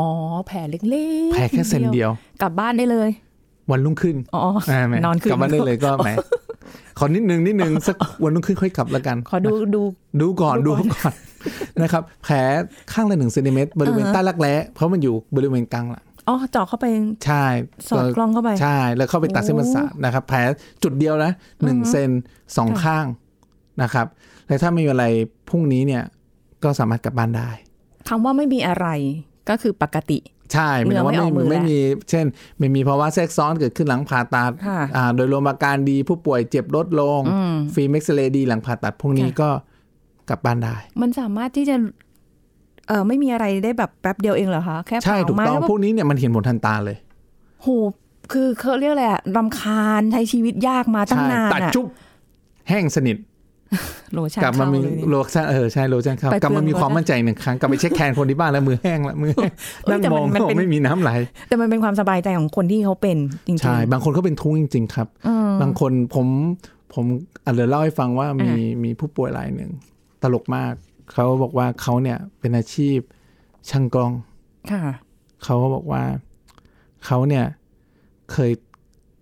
[0.47, 2.11] แผลเล็กๆ แผลแค่เซนเดียว
[2.43, 3.11] กลับบ้านได้เลย
[3.71, 6.09] วันรุ่งขึ้นอ๋ออ่าแหมนอนคืนกลับบ้านได้เลยก็แหม
[6.99, 9.83] ขอนิดนึงนิดนึงสักวันรุ่งขึ้นค่อยกลับแล้วกัน ขอดูดู
[10.21, 11.11] ดูก่อนดูดูก่อนก่อ
[11.79, 12.37] นนะครับแผล
[12.93, 16.87] ข้างละหนึ่งเซนติเมตรบริเวณอ่าฮะใต้รักแร้เพราะมันอยู่บริเวณกลางหลังอ๋อเจาะเข้าไป
[17.27, 17.45] ใช่
[17.89, 20.39] สอดกล้องเข้าไปใช่ แล้วเข้าไปตัดเส้นประสาทนะครับแผล
[20.83, 21.33] จุดเดียวนะ
[21.65, 22.11] หนึ่งอือฮึเซน
[22.57, 23.07] สองค่ะข้าง
[23.83, 24.07] นะครับ
[24.47, 25.05] และถ้าไม่มีอะไร
[25.49, 26.03] พรุ่งนี้เนี่ย
[26.65, 27.51] ก็สามารถกลับบ้านได้
[28.09, 28.87] คำว่าไม่มีอะไร
[29.49, 30.19] ก็คือปกติ
[30.53, 31.79] ใช่หมายถึงว่าเหงื่อไม่ออกมือไม่แล้วมี
[32.11, 32.27] เช่น
[32.59, 39.51] ไม่มีภาวะแทรกซ้อนเกิดขึ้นหลังผ่าตัดค่ะอ่าโดยรวมอาการดีผู้ป่วยเจ็บลดลงอืมฟรีเม็กซ์เรย์ดีหลังผ่าตัดพวกนี้ค่ะก็
[40.29, 41.77] กลับบ้านได้ มันสามารถที่จะ
[42.89, 46.97] เออไม่มีอะไรได้แบบแป๊บเดียวเองเหรอคะแค่ใช่เผาถูกมาต้องแล้วพวกนี้เนี่ยมันเห็นผลทันตาเลย
[47.63, 47.69] โห
[48.33, 51.87] คือเขาเรียกอะไรอะรำคาญใช้ชีวิตยากมาตั้งใช่นานตัดอะจุ๊บ
[52.69, 53.17] แห้งสนิท
[54.15, 61.11] โลชั่นกลับมาเข้ามีเลยนี่โลชั่นเออใช่โลชั่นเข้าไปกลับมามีเปลืองความโลชั่นมั่นใจหนึ่งครั้งกลับไปเช็คแคนคนที่บ้านแล้วมือแห้งละมือแห้งเอ้ยนั่งแต่มมัอนงมันโอ้เป็นไม่มีน้ำไหล
[61.49, 66.27] แต่มันเป็นความสบายใจของคนที่เขาเป็นจริงๆใช่บางคนเขาเป็นทุ้งจริง ๆ ครับอืมบางคนผม
[66.95, 67.05] ผม
[67.45, 69.71] อะเดี๋ยวเล่าให้ฟังว่ามีอ่มีผู้ป่วยรายหนึ่ง
[70.25, 70.75] ตลกมาก
[71.13, 72.99] เขาบอกว่าเขาเนี่ยเป็นอาชีพ
[73.71, 74.13] ช่างกล้อง
[74.71, 74.83] ค่ะ
[75.45, 76.03] เขาก็บอกว่า
[77.07, 77.45] เขาเนี่ย
[78.33, 78.53] เคย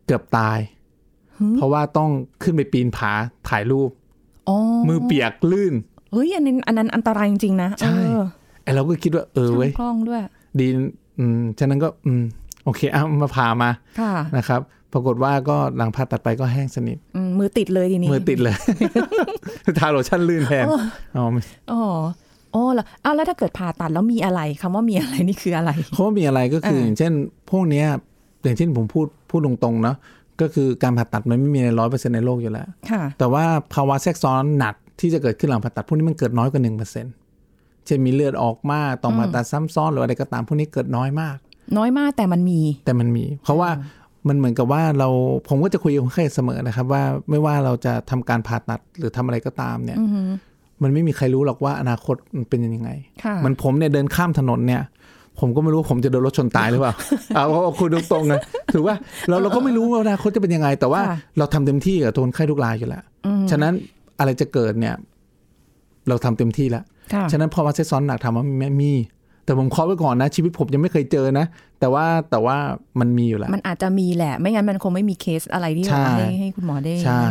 [0.07, 0.59] เกือบตาย
[1.39, 2.11] หืมเพราะว่าต้อง
[2.43, 3.13] ขึ้นไปปีนผา
[3.49, 3.91] ถ่ายรูป
[4.49, 4.57] อ๋อ
[4.89, 5.75] มือเปียกลื่น
[6.13, 8.23] เฮ้ยอันนั้นอันนั้นอันตรายจริงๆนะ ใช่เออ
[8.63, 10.21] ไอเราก็คิดว่าเออช่างเว้ยกล้องด้วย
[10.59, 10.67] ดี
[11.19, 12.23] อืมฉะนั้นก็ อืม
[12.65, 13.71] โอเคเอามาพามา
[14.01, 14.61] ค่ะนะครับ
[14.93, 18.57] ปรากฏว่าก็หลังผ่าตัดไปก็แห้งสนิทอืมมือติดเลยทีนี้ มือติดเลย
[19.79, 20.67] ทาโลชั่นลื่นแทน
[21.17, 21.83] อ๋อไม่อ๋อ
[22.55, 27.13] อ๋อแล้วอ้าวแล้วถ้าเกิดผ่าตัดแล้วมีอะไรคำว่ามีอะไรนี่คืออะไรเขาว่ามีอะไรก็คือเออออย่างเช่น
[27.51, 27.87] พวกเนี้ย
[28.43, 29.97] อย่างเช่นผมพูดพูดตรงๆเนาะ
[30.41, 33.45] ก็คือการผ่าตัดมันไม่มีในร้อยเปอร์เซ็นในโลกอยู่แล้วค่ะแต่ว่า
[33.75, 37.07] ภาวะแทรกซ้อนหนักที่จะเกิดขึ้นหลังผ่าตัดพวกนี้มันเกิดน้อยกว่าหนึ่งเปอร์เซ็น
[37.87, 41.37] เช่นมีเลือดออกมากต้องผ่าตัดซ้ำซ้อนหรืออะไรก็ตามพวกนี้เกิดน้อยมาก
[41.77, 43.71] น้อยมากแต่มันมี แต่มันมี เพราะว่า
[44.29, 45.09] มันเหมือนกับว่าเรา
[45.49, 50.29] ผมก็จะคุยกับคนไข้เสมอนะครับ ว่าไม่ว่าเราจะทำการผ่าตัดหรือทำอะไรก็ตามเนี่ยอือหือ
[50.83, 52.91] มันไม่มีใครรู้หรอกว่าอนาคตมันเป็นยังไง
[53.25, 54.83] ค่ะเหมันผมเนี่ยเดินข้ามถนนเนี่ย
[55.41, 56.95] ผมก็ไม่รู้ว่าผมจะโดนรถชนตายหรือเปล่า
[57.35, 58.41] เอาเอาคุยตรงๆนะ
[58.73, 58.95] ถือว่า
[59.29, 63.73] เราเราก็ไม่รู้ว่าอนาคตจะเป็นยังไง แต่ว่าค่ะเราทำเต็มที่กับตัวคนไข้ทุกรายอยู่แล้วอืมฉะนั้น
[64.19, 64.95] อะไรจะเกิดเนี่ย
[66.09, 68.93] เราทำเต็มที่แล้วค่ะฉะนั้นพอมาเซซ้อนหนักถามว่ามีไหมมี
[69.45, 71.47] แต่ผมเคาะไว้ก่อนนะ ชีวิตผมยังไม่เคยเจอนะ
[71.81, 72.57] แต่ว่าแต่ว่า
[73.01, 77.23] มันมีอยู่แล้ว มันอาจจะมีแหละ ไม่งั้นมันคงไม่มีเคสอะไรที่ใช่ให้ให้คุณหมอได้ใช่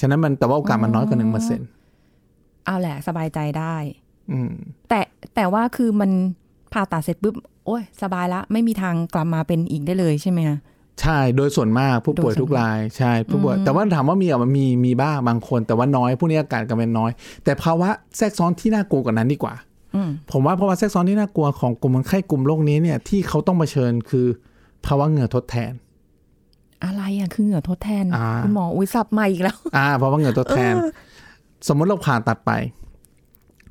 [0.00, 1.68] ฉะนั้นมันแต่ว่าโอกาสมันน้อยกว่าหนึ่งเปอร์เซ็นต์
[2.66, 3.74] เอาแหละ สบายใจได้
[4.32, 4.52] อืม
[4.88, 5.00] แต่
[5.34, 6.10] แต่ว่าคือมัน
[6.72, 7.34] ผ่าตัดเสร็จปุ๊บ
[7.66, 10.58] โอ้ยสบายละ ไม่มีทางกลับมาเป็นอีกได้เลยใช่ไหมคะ
[11.00, 17.10] ใช่โดยส่วนมากผู้ป่วยโดยส่วนทุกรายใช่ผู้ป่วยอืมแต่ว่าถามว่ามีอะมันมีมีบ้างบางคน แต่ว่าน้อยพวกนี้อาการก็เป็นน้อย
[17.44, 19.69] แต่ภาวะแทรกซ้อนที่น่ากลัวกว่านั้นดีกว่าอืม
[20.32, 24.26] ผมว่าภาวะแทรกซ้อนที่น่ากลัวของกลุ่มคนไข้กลุ่มโรคนี้เนี่ยที่เขาต้องเผชิญคือ
[24.86, 25.72] ภาวะเหงื่อทดแทน
[26.84, 30.74] อะไรอะคือเหงื่อทดแทนอ่าคุณหมออุ้ยสับใหม่อีกแล้ว อ่าภาวะเหงื่อทดแทน
[31.68, 32.52] สมมติเราผ่าตัดไป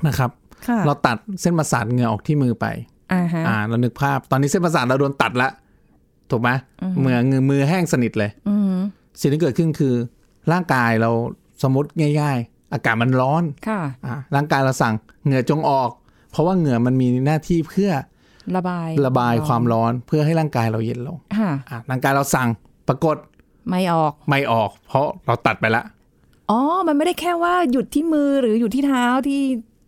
[0.08, 0.32] นะครับ
[0.68, 2.66] ค่ะเราตัดเส้นประสาทเหงื่อออกที่มือไป
[3.14, 5.50] อ่าฮะอ่าเรานึกภาพ ตอนนี้เส้นประสาทเราโดนตัดละ
[6.32, 6.50] ถูกไหม
[7.02, 8.76] เมือมือมือแห้งสนิทเลยอืม
[9.20, 9.94] สิ่งที่เกิดขึ้นคือ
[10.52, 11.12] ร่างกายเรา
[11.64, 11.90] สมมติ
[12.22, 15.90] ง่าย ๆ อากาศมันร้อนค่ะอ่าร่างกายเราสั่งเหงื่อจงออก
[16.32, 17.92] เพราะว่าเหงื่อมันมีหน้าที่เพื่อ
[18.56, 22.50] ระบาย ระบายความร้อนเพื่อให้ร่างกายเราเย็นลงค่ะอ่าร่างกายเราสั่ง
[22.88, 23.16] ปรากฏ
[23.70, 25.84] ไม่ออกไม่ออก เพราะเราตัดไปละ
[26.50, 29.42] อ๋อ มันไม่ได้แค่ว่าหยุดที่มือหรืออยู่ที่เท้าที่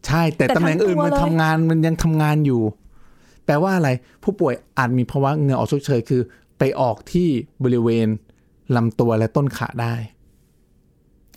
[0.07, 2.61] ใช่ แต่แต่ตำแหน่งอื่นทั้งตัวมันเลยทำงานมันยังทำงานอยู่
[3.45, 3.89] แปลว่าอะไร
[4.23, 6.21] ผู้ป่วยอาจมีภาวะเหงื่อออกชดเชยคือ
[6.59, 7.27] ไปออกที่
[7.63, 8.07] บริเวณ
[8.75, 9.95] ลำตัวและต้นขาได้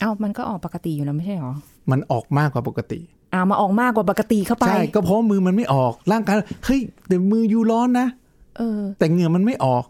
[0.00, 1.54] เอ้ามันก็ออกปกติอยู่แล้วไม่ใช่หรอ
[1.90, 3.00] มันออกมากกว่าปกติ
[3.34, 8.06] อ่ามาออกมากกว่าปกติเข้าไปใช่ก็เพราะว่ามือมันไม่ออกร่างกายเฮ้ยแต่มืออยู่ร้อนนะ
[8.58, 9.84] เออ แต่เหงื่อมันไม่ออก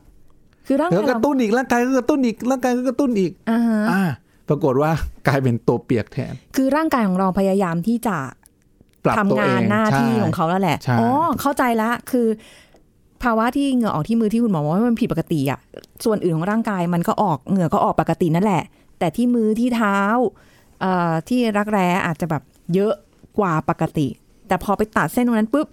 [0.66, 4.02] คือร่างแล้วกายกระเราตุ้นอีกร่างกายก็กระตุ้นอีกร่างกายก็กระตุ้นอีกอ่าฮะอ่า
[4.48, 4.90] ปรากฏว่า
[5.26, 8.16] กลายเป็นตัวเปียกแทน คือร่างกายของเราพยายามที่จะ
[9.04, 11.08] ปรับทำตัวเองานหน้าที่ใช่ของเขาแล้วแหละใช่อ๋อ
[11.40, 12.26] เข้าใจละคือ
[13.22, 15.58] ภาวะที่เหงื่อออกที่มือที่คุณหมอบอกว่ามันผิดปกติอะ
[16.04, 18.62] ส่วนอื่นของร่างกายมันก็ออกเหงื่อก็ออกปกตินั่นแหละ
[18.98, 19.98] แต่ที่มือที่เท้า
[20.80, 22.42] เอ่อที่รักแร้อาจจะแบบ
[22.74, 22.94] เยอะ
[23.38, 24.08] กว่าปกติ
[24.48, 25.66] แต่พอไปตัดเส้นตรงนั้นปุ๊บ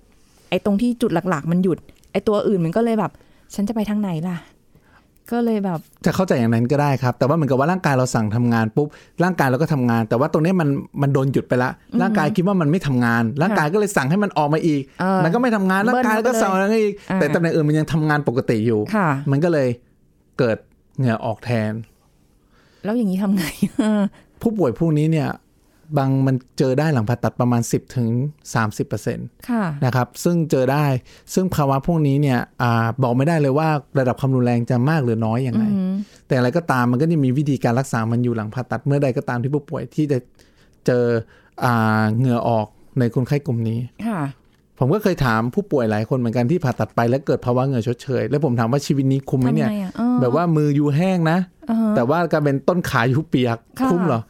[0.49, 1.77] ไอ้ตรงที่จุดหลัก ๆ มันหยุด
[2.11, 3.11] ไอ้ตัวอื่นมันก็เลยแบบ
[3.53, 4.37] ฉันจะไปทางไหนล่ะ
[5.31, 8.87] ก็เลยแบบ จะเข้าใจอย่างนั้นก็ได้ครับ แต่ว่าเหมือนกับว่าร่างกายเราสั่งทำงานปุ๊บ
[9.23, 10.69] ร่างกายเราก็ทำงาน แต่ว่าตรงนี้มัน
[11.01, 11.69] มันโดนหยุดไปละ
[12.01, 19.67] ร่างกายคิดว่ามันไม่ทำงาน ร่างกายก็เลยสั่งให้มันออกมาอีกเออมันก็ไม่ทำงาน ร่างกายเบิ้ลก็เข้าไปเลยสั่งอะไรอีกอ่าแต่ตำแหน่งอื่นมันยังทำงานปกติอยู่ค่ะมันก็เลย
[20.39, 20.57] เกิด
[20.97, 21.71] เหงื่อออกแทน
[22.83, 23.43] แล้วอย่างนี้ทำไง
[24.41, 25.29] ผู้ป่วยพวกนี้เนี่ย
[25.97, 28.09] บางมันเจอได้หลังผ่าตัดประมาณ 10ถึง
[28.79, 30.85] 30%ค่ะนะครับซึ่งเจอได้
[31.33, 35.65] ซึ่งภาวะพวกนี้เนี่ยอาบอกไม่ได้เลยว่าระดับความรุนแรงจะมากหรือน้อยอย่างไร
[36.27, 40.19] แต่อะไรก็ตามมันก็จะมีวิธีการรักษามันอยู่หลังผ่าตัดเมื่อใดก็ตามที่ผู้ป่วยที่จะ
[40.85, 41.05] เจอ
[41.63, 42.67] อาเหงื่อออก
[42.99, 44.21] ในคนไข้กลุ่มนี้ค่ะ
[44.79, 51.37] ผมก็เคยถามผู้ป่วยหลายคนเหมือนกันที่ผ่าตัดไปแล้วเกิดภาวะเหงื่อชดเชย แล้วผมถามว่าชีวิตนี้คุ้มไหมเนี่ยทำไงอะเออแบบว่ามืออยู่แห้งนะ
[51.69, 54.21] อ่าฮะแต่ว่ากลายเป็นต้นขาอยู่เปียกค่ะคุ้มเหรอ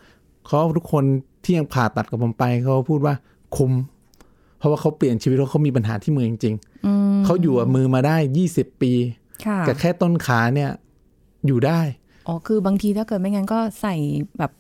[0.48, 1.04] เขาทุกคน
[1.44, 3.14] ที่ยังผ่าตัดกับผมไปเขาพูดว่า
[3.56, 3.72] คุ้ม
[4.58, 8.18] เพราะว่าเขาเปลี่ยนชีวิตเพราะเขามีปัญหาที่มือจริงอืมๆเขาอยู่กับมือมาได้
[8.50, 8.94] 20ปี
[9.46, 10.70] ค่ะกับแค่ต้นขาเนี่ย
[11.48, 11.80] อยู่ได้
[12.28, 13.96] อ๋อคือบางทีถ้าเกิดไม่งั้นก็ใส่
[14.38, 14.52] แบบ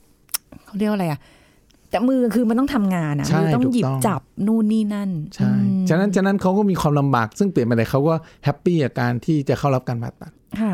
[0.65, 1.19] เขาเรียกว่าอะไรอะ
[1.89, 5.53] แต่มือคือมันต้องทำงานอะใช่มือต้องถูกหยิบต้องจับนู่นนี่นั่นใช่อื
[5.83, 8.13] ฉะนั้นฉะนั้นเขาก็มีความลำบากซึ่งเปลี่ยนไปไหนเขาก็
[8.43, 10.73] แฮปปี้กับการที่จะเข้ารับการผ่าตัดค่ะ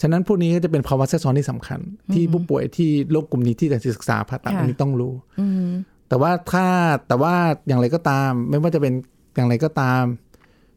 [0.00, 1.80] ฉะนั้นพวกนี้ก็จะเป็นภาวะแทรกซ้อนที่สำคัญ
[2.14, 5.68] ที่ผู้ป่วยที่โรคกลุ่มนี้ที่จะศึกษาผ่าตัดค่ะอันนี้ต้องรู้อืม
[6.08, 6.66] แต่ว่าถ้า
[7.08, 7.34] แต่ว่า
[7.68, 8.92] อย่างไรก็ตาม ไม่ว่าจะเป็น
[9.36, 10.02] อย่างไรก็ตาม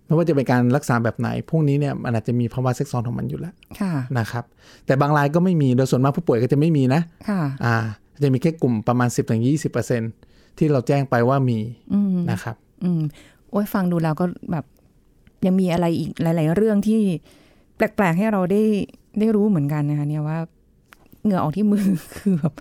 [0.05, 4.43] ไม่ว่าจะเป็นการรักษาแบบไหน พวกนี้เนี่ยมันอาจจะมีภาวะแทรกซ้อนของมันอยู่แล้วค่ะนะครับ
[4.85, 7.75] แต่บางรายก็ไม่มีโดยส่วนมากผู้ป่วยก็จะไม่มีนะค่ะอ่า
[8.23, 9.09] จะมีแค่กลุ่มประมาณ
[9.83, 11.59] 10-20%ที่เราแจ้งไปว่ามี
[11.93, 13.01] อืมนะครับ อืม
[13.49, 14.65] โอ้ยฟังดูแล้วก็แบบ
[15.45, 17.01] ยังมีอะไรอีกหลาย ๆ เรื่องที่
[17.75, 18.63] แปลก ๆ ให้เราได้
[19.19, 20.37] ได้รู้เหมือนกันนะคะเนี่ยว่า
[21.23, 21.85] เหงื่อออกที่มือ
[22.17, 22.53] คือแบบ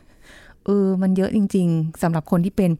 [0.65, 2.71] เออ มันเยอะจริง ๆสำหรับคนที่เป็น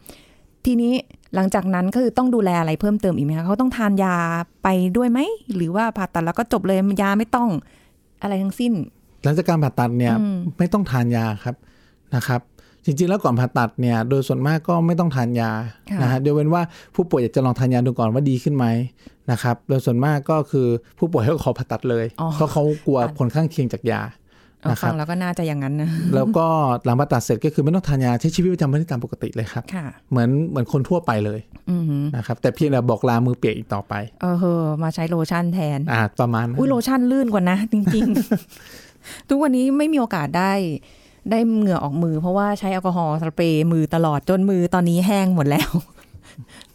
[0.65, 0.93] ทีนี้
[1.35, 4.15] หลังจากนั้นก็คือต้องดูแลอะไรเพิ่มเติมอีกไหมคะเขาต้องทานยา
[4.63, 5.19] ไปด้วยไหม
[5.55, 7.49] หรือว่าผ่าตัดแล้วก็จบเลยยาไม่ต้อง
[8.23, 8.73] อะไรทั้งสิ้น
[9.25, 11.57] หลังจากการผ่าตัดเนี่ยอืมไม่ต้องทานยาครับ
[12.15, 12.41] นะครับ
[12.87, 15.51] จริงๆแล้วก่อนผ่าตัดเนี่ยโดยส่วนมากก็ไม่ต้องทานยา
[15.91, 16.63] ค่ะนะฮะยกเว้นว่า
[16.95, 18.67] ผู้ป่วยอยากจะลองทานยาดูก่อนว่าดีขึ้นไหม
[19.31, 20.67] นะครับโดยส่วนมากก็คือ
[20.99, 24.03] ผู้ป่วยเขาขอผ่าตัดเลยอ๋อเพราะเขากลัวผลข้างเคียงจากยา
[24.63, 26.47] เอานะคฟัรับงแล้วก็น่าจะอย่างนั้นนะแล้วก็
[26.85, 38.05] หลังผ่าตัดเสร็จก็คือไม่ต้องทานยาใช้ชีวิตประจำวันได้ตามปกติเลยครับค่ะเหมือนเหมือนคนทั่วไปเลยอือหือนะครับแต่เพียงแต่บอกลามือเปียกอีกต่อไปเออเฮอมาใช้โลชั่นแทนอ่าประมาณนั้นอุ้ยโลชั่นลื่นกว่านะ จริง
[38.67, 40.53] ๆ ทุกวันนี้ไม่มีโอกาสได้
[41.31, 45.71] ได้เหงื่อออกมือเพราะว่าใช้แอลกอฮอล์สเปรย์มือตลอดจนมือตอนนี้แห้งหมดแล้ว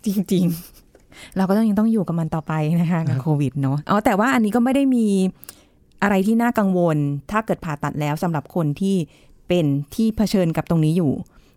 [0.06, 0.44] จริง
[0.90, 5.08] ๆ เราก็ต้องยังต้องอยู่กับมันต่อไปนะคะกับโควิดเนาะอ๋อแต่ว่าอันนี้ก็ไม่ได้มี
[6.04, 6.98] อะไรที่น่ากังวล
[7.32, 8.96] ถ้าเกิดผ่าตัดแล้วสำหรับคนที่
[9.48, 11.12] เป็นที่เผชิญกับตรงนี้อยู่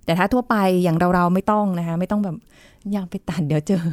[0.05, 2.37] แต่ถ้าทั่วไปอย่างเรา ๆ ไม่ต้องนะคะ ไม่ต้องแบบ
[2.93, 3.85] อยากไปตัดเดี๋ยวเจอ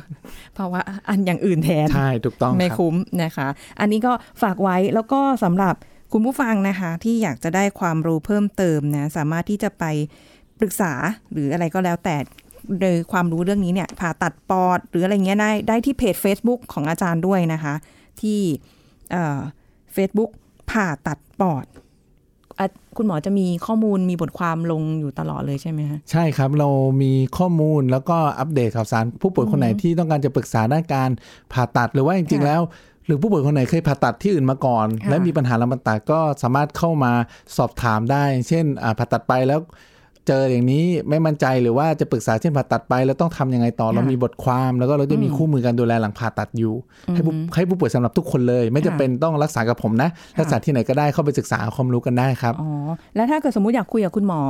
[0.53, 3.47] เพราะว่าอันอย่างอื่นแทนใช่ถูกต้องไม่ครับคุ้มนะคะ
[3.79, 4.11] อันนี้ก็
[4.41, 5.75] ฝากไว้แล้วก็สำหรับ
[6.13, 9.83] คุณผู้ฟังนะคะ ที่อยากจะได้ความรู้เพิ่มเติมนะสามารถที่จะไป
[10.59, 10.93] ปรึกษา
[11.31, 12.15] หรืออะไรก็แล้วแต่
[12.81, 17.73] โดยความรู้เรื่องนี้เนี่ยผ่าตัดปอด หรืออะไรเงี้ยได้ได้ที่เพจ Facebook ของอาจารย์ด้วยนะคะ
[18.21, 18.39] ที่
[19.93, 20.31] เฟซบุ๊ก
[20.71, 21.65] ผ่าตัดปอด
[22.59, 22.65] อะ
[22.97, 26.69] คุณหมอจะมีข้อมูลมีบทความลงอยู่ตลอดเลยใช่ไหมคะใช่ครับเรา
[27.01, 31.09] มีข้อมูลแล้วก็อัปเดตข่าวสารผู้ป่วยคนไหนที่ต้องการจะปรึกษาด้านการ
[31.53, 32.61] ผ่าตัดหรือว่าจริงๆค่ะแล้ว
[33.05, 37.11] หรือผู้ป่วยคนไหนเคยผ่าตัดที่อื่นมาก่อนค่ะและมีปัญหาลำตัดก็สามารถเข้ามา
[37.57, 39.59] สอบถามได้ เช่นอ่าผ่าตัดไปแล้ว
[40.27, 46.73] เจออย่างนี้ไม่มั่นใจหรือว่าจะปรึกษาเช่นผ่าตัดไป แล้วต้องทำยังไงต่อค่ะเรามีบทความแล้วก็เราจะมีอืมคู่มือการดูแลหลังผ่าตัดอยู่
[47.13, 52.69] ให้ผู้อืมให้ผู้ป่วยสำหรับทุกคนเลย ไม่ค่ะจะเป็นต้องรักษากับผมนะค่ะรักษาที่ไหนก็ได้เข้าไปศึกษาหาความรู้กันได้ครับอ๋อ
[53.15, 54.41] แล้วถ้าเกิดสมมุติอยากคุยกับคุณหมอ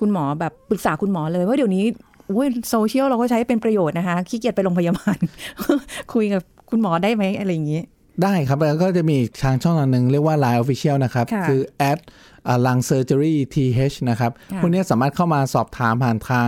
[0.00, 1.84] คุณหมอแบบปรึกษาคุณหมอเลยว่าเดี๋ยวนี้
[2.30, 5.18] อุ้ยโซเชียลเราก็ใช้เป็นประโยชน์นะคะขี้เกียจไปโรงพยาบาล
[6.14, 7.82] คุยกับ คุณหมอได้ไหมอะไรอย่างนี้
[8.22, 11.98] ได้ครับ แล้วก็จะมีทางช่องทางหนึ่งเรียกว่า Line Official นะครับค่ะคือ at
[12.66, 16.46] ลัง surgery th นะครับค่ะพวกนี้สามารถเข้ามาสอบถามผ่านทาง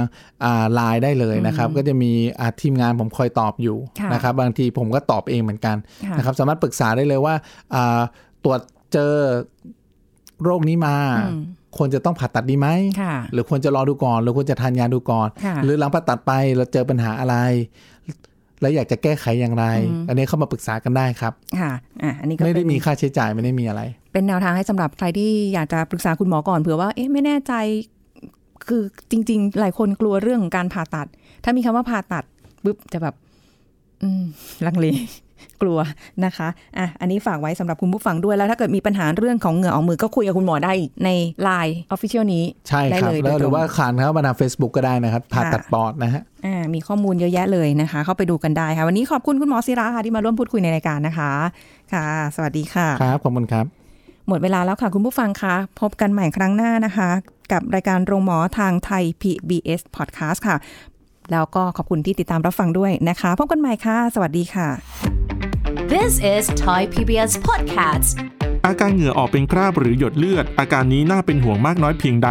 [0.73, 7.35] ไลน์ได้เลยนะครับ ก็จะมีอ่าทีมงานผมคอยตอบอยู่ค่ะนะครับ บางทีผมก็ตอบเองเหมือนกันค่ะนะครับ สามารถปรึกษาได้เลยว่า
[7.75, 8.01] อ่า
[8.45, 8.61] ตรวจ
[8.93, 9.13] เจอ
[10.45, 10.97] โรคนี้มา
[11.31, 11.43] อืม
[11.79, 12.69] ควรจะต้องผ่าตัดดีไหม
[13.03, 17.37] ค่ะหรือควรจะรอดูก่อน หรือควรจะทานยาดูก่อนค่ะหรือหลังผ่าตัดไปเราเจอปัญหาอะไร
[18.65, 21.73] แล้วอยากจะแก้ไขอย่างไรอืมอันนี้เข้ามาปรึกษากันได้ครับค่ะ
[22.03, 27.53] อะอันนี้ก็ไม่ได้เป็นมีค่าใช้จ่ายไม่ได้มีอะไร เป็นแนวทางให้สำหรับใครที่อยากจะปรึกษาคุณหมอก่อนเผื่อว่าเอ๊ะไม่แน่ใจ
[28.69, 31.07] คือจริง ๆ หลายคนกลัวเรื่องของการผ่าตัด
[31.45, 32.25] ถ้ามีคำว่าผ่าตัด
[32.65, 33.15] ปุ๊บจะแบบ
[34.03, 34.25] อืม
[34.67, 34.87] ลังเล
[35.63, 35.79] กลัว
[36.25, 41.11] นะคะอะอันนี้ฝากไว้สำหรับคุณผู้ฟังด้วยแล้วถ้าเกิดมีปัญหาเรื่องของเหงื่อออกมือก็คุยกับคุณหมอได้อีกใน
[41.47, 51.31] Line Official นี้ใช่ได้ครับเลยแล้วโดยหรือตรงว่าขานเข้ามาทาง Facebook ก็ได้นะครับผ่าค่ะตัดปอดนะฮะอ่ามีข้อมูลเยอะแยะเลยนะคะ เข้าไปดูกันได้ค่ะ วันนี้ขอบคุณคุณหมอศิระค่ะที่มาร่วมพูดคุยในรายการนะคะ
[51.93, 52.05] ค่ะ
[52.37, 53.67] สวัสดีค่ะครับขอบคุณครับ
[54.29, 57.11] หมดเวลาแล้วค่ะคุณผู้ฟังคะพบกันใหม่ครั้งหน้านะคะ
[57.53, 60.57] กับรายการโรงหมอทางไทย PBS Podcast ค่ะ
[61.33, 65.34] แล้วก็ขอบคุณที่ติดตามรับฟังด้วยนะคะ พบกันใหม่ค่ะ สวัสดีค่ะ
[66.01, 68.09] This is Thai PBS Podcast.
[68.67, 72.31] อาการเหงื่อออกเป็นคราบหรือหยดเลือด อาการนี้น่าเป็นห่วงมากน้อยเพียงใด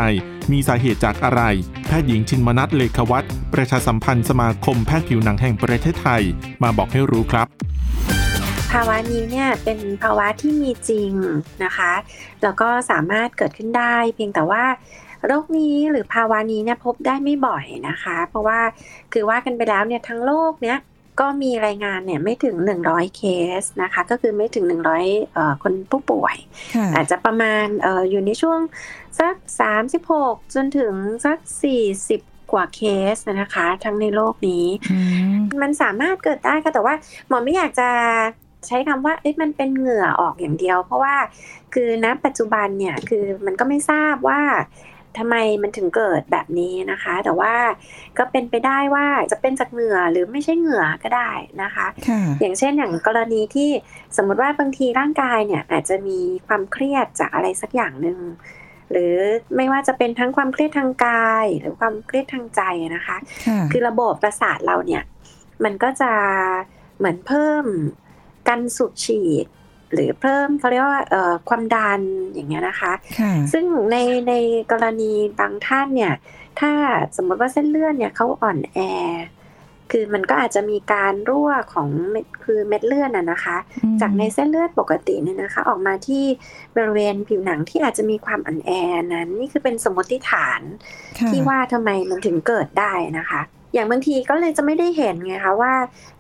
[0.52, 1.41] มีสาเหตุจากอะไร
[1.88, 6.21] แพทย์หญิงชินมนัทเลขวัตรประชาสัมพันธ์สมาคมแพทย์ผิวหนังแห่งประเทศไทย
[6.63, 7.47] มาบอกให้รู้ครับ
[8.71, 11.12] ภาวะนี้เนี่ยเป็นภาวะที่มีจริง
[11.63, 11.91] นะคะ
[12.43, 14.63] แล้วก็สามารถเกิดขึ้นได้ เพียงแต่ว่า
[15.26, 18.60] โรคนี้หรือภาวะนี้เนี่ยพบได้ไม่บ่อยนะคะ เพราะว่า
[19.13, 20.80] คือว่ากันไปแล้วเนี่ยทั้งโลกเนี่ย
[21.19, 22.56] ก็มีรายงานเนี่ยไม่ถึง
[22.88, 23.21] 100 เค
[23.62, 24.65] สนะคะ ก็คือไม่ถึง
[24.99, 26.36] 100เอ่อคนผู้ป่วย
[26.76, 28.60] ค่ะอาจจะประมาณเอออยู่ในช่วง
[29.19, 29.36] สัก
[29.95, 30.93] 36 จนถึง
[31.26, 31.38] สัก
[31.95, 32.82] 40กว่าเค
[33.13, 34.99] สนะคะ ทั้งในโลกนี้อื
[35.36, 36.95] มมันสามารถเกิดได้ค่ะแต่ว่า
[37.28, 37.89] หมอไม่อยากจะ
[38.67, 41.15] ใช้คำว่าเอ๊ะมันเป็นเหงื่อออกอย่างเดียว เพราะว่า
[41.73, 44.41] คือณปัจจุบันเนี่ยคือมันก็ไม่ทราบว่า
[45.17, 47.54] ทำไมมันถึงเกิดแบบนี้นะคะ แต่ว่า
[48.17, 51.32] ก็เป็นไปได้ว่าจะเป็นจากเหงื่อหรือไม่ใช่เหงื่อก็ได้
[51.63, 53.69] นะคะค่ะอย่างเช่นอย่างกรณีที่
[54.17, 58.19] สมมติว่าบางทีร่างกายเนี่ยอาจจะมีความเครียดจากอะไรสักอย่างหนึ่ง
[58.91, 59.15] หรือ
[59.56, 62.62] ไม่ว่าจะเป็นทั้งความเครียดทางกายหรือความเครียดทางใจ
[62.95, 65.04] นะคะค่ะคือระบบประสาทเราเนี่ย
[65.63, 66.12] มันก็จะ
[66.97, 67.65] เหมือนเพิ่ม
[68.47, 69.45] การสูบฉีด
[69.93, 72.01] หรือเพิ่มเขาเรียกว่าเอ่อความดัน
[72.34, 73.97] อย่างเงี้ยนะคะค่ะซึ่งใน
[74.29, 74.34] ใน
[74.71, 76.13] กรณีบางท่านเนี่ย
[76.60, 76.71] ถ้า
[77.15, 78.77] สมมติว่าเส้นเลือดเนี่ยเขาอ่อนแอ
[79.91, 83.58] คือมันก็อาจจะมีการรั่วของเม็ดคือเม็ดเลือดน่ะนะคะ
[84.01, 86.23] จากในเส้นเลือดปกติเนี่ยนะคะ ออกมาที่
[86.75, 88.71] บริเวณผิวหนังที่อาจจะมีความอ่อนแอ
[89.13, 90.62] นั้น นี่คือเป็นสมมติฐาน
[91.19, 93.41] ค่ะที่ว่าทำไมมันถึงเกิดได้นะคะ
[93.73, 95.73] อย่างบางทีก็เลยจะไม่ได้เห็นไงคะว่า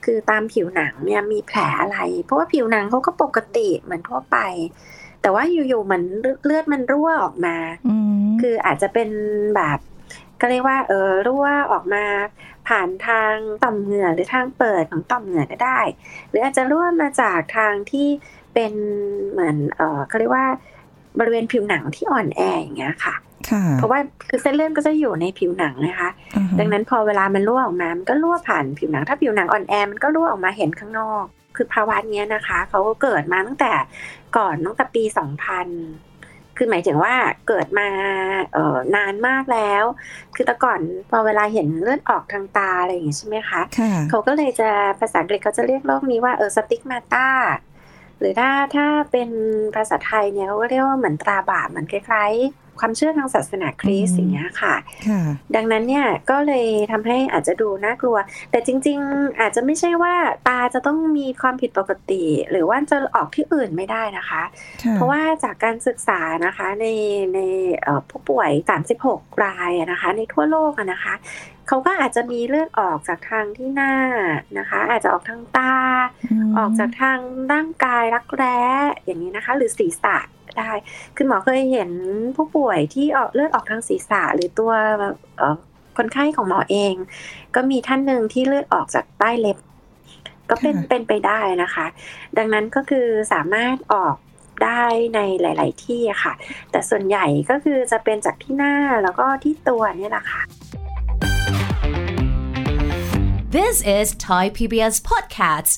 [0.05, 4.37] คือตามผิวหนังเนี่ยมีแผลอะไร เพราะว่าผิวหนังเขาก็ปกติเหมือนทั่วไป
[5.21, 6.03] แต่ว่าอยู่ๆเหมือน
[6.43, 7.55] เลือดมันรั่วออกมา
[7.87, 9.09] อืมคืออาจจะเป็น
[9.55, 9.79] แบบ
[10.41, 12.05] ก็เรียกว่าเออรั่วออกมา
[12.67, 15.79] ผ่านทางต่อมเหงื่อหรือทางเปิดของต่อมเหงื่อก็ได้
[16.29, 18.07] หรืออาจจะรั่วมาจากทางที่
[18.53, 18.73] เป็น
[19.31, 20.47] เหมือนเออเขาเรียกว่า
[21.19, 23.15] บริเวณผิวหนังที่อ่อนแออย่างเงี้ยค่ะค่ะ
[23.77, 31.23] เพราะว่าคือเส้นเลือดก็จะอยู่ในผิวหนังนะคะอ่าฮะดังนั้นพอเวลามันรั่วออกมา มันก็รั่วผ่านผิวหนัง ถ้าผิวหนังอ่อนแอ มันก็รั่วออกมาเห็นข้างนอก
[31.55, 33.73] คือภาวะเนี้ยนะคะเขาก็เกิดมาตั้งแต่
[34.37, 35.03] ก่อนตั้งแต่ปี
[35.79, 37.15] 2000 คือหมายถึงว่า
[37.47, 37.87] เกิดมา
[38.53, 39.83] เอ่อนานมากแล้ว
[40.35, 40.79] คือแต่ก่อน
[41.09, 47.29] พอเวลาเห็นเลือดออกทางตาอะไรอย่างงี้ใช่ไหมคะค่ะเขาก็เลยจะภาษาอังกฤษเขาจะเรียกโรคนี้ว่าเออสติกมาตา
[48.19, 49.29] หรือถ้าถ้าเป็น
[49.75, 52.33] ภาษาไทยเนี่ยเขาก็เรียกว่าเหมือนตราบาปเหมือนคล้าย
[52.79, 54.75] ความเชื่อทางศาสนาคริสต์อืมอย่างเงี้ยค่ะ
[55.07, 55.21] ค่ะ
[55.55, 58.17] ดังนั้นเนี่ยก็เลยทำให้อาจจะดูน่ากลัว
[58.51, 60.15] แต่จริง ๆ อาจจะไม่ใช่ว่า
[60.47, 64.43] ตาจะต้องมีความผิดปกติ หรือว่าจะออกที่อื่นไม่ได้นะคะ
[64.83, 66.85] ค่ะเพราะว่าจากการศึกษานะคะใน
[67.33, 67.39] ใน
[67.81, 68.51] เอ่อผู้ป่วย
[68.97, 71.13] 36 รายอะนะคะ ในทั่วโลกอะนะคะ
[71.67, 73.93] เขาก็อาจจะมีเลือดออกจากทางที่หน้า
[74.57, 76.05] นะคะ อาจจะออกทางตาม
[76.57, 77.19] ออกจากทาง
[77.51, 78.59] ร่างกายรักแร้
[79.05, 80.17] อย่างนี้นะคะ หรือศีรษะ
[80.59, 80.71] ได้
[81.15, 81.89] คือหมอเคยเห็น
[82.35, 84.71] ผู้ป่วยที่ออกเลือดออกทางศีรษะหรือตัว
[85.37, 85.55] เอ่อ
[85.97, 86.95] คนไข้ของหมอเอง
[87.55, 89.57] ก็มีท่านหนึ่งที่เลือดออกจากใต้เล็บ
[90.49, 91.85] ก็เป็นค่ะเป็นไปได้นะคะ
[92.37, 94.15] ดังนั้นก็คือสามารถออก
[94.63, 94.83] ได้
[95.15, 96.33] ในหลาย ๆ ที่อะค่ะ
[96.71, 100.41] แต่ส่วนใหญ่ก็คือจะเป็นจากที่หน้าแล้วก็ที่ตัวเนี่ยแหละค่ะ
[103.57, 105.77] This is Thai PBS Podcast.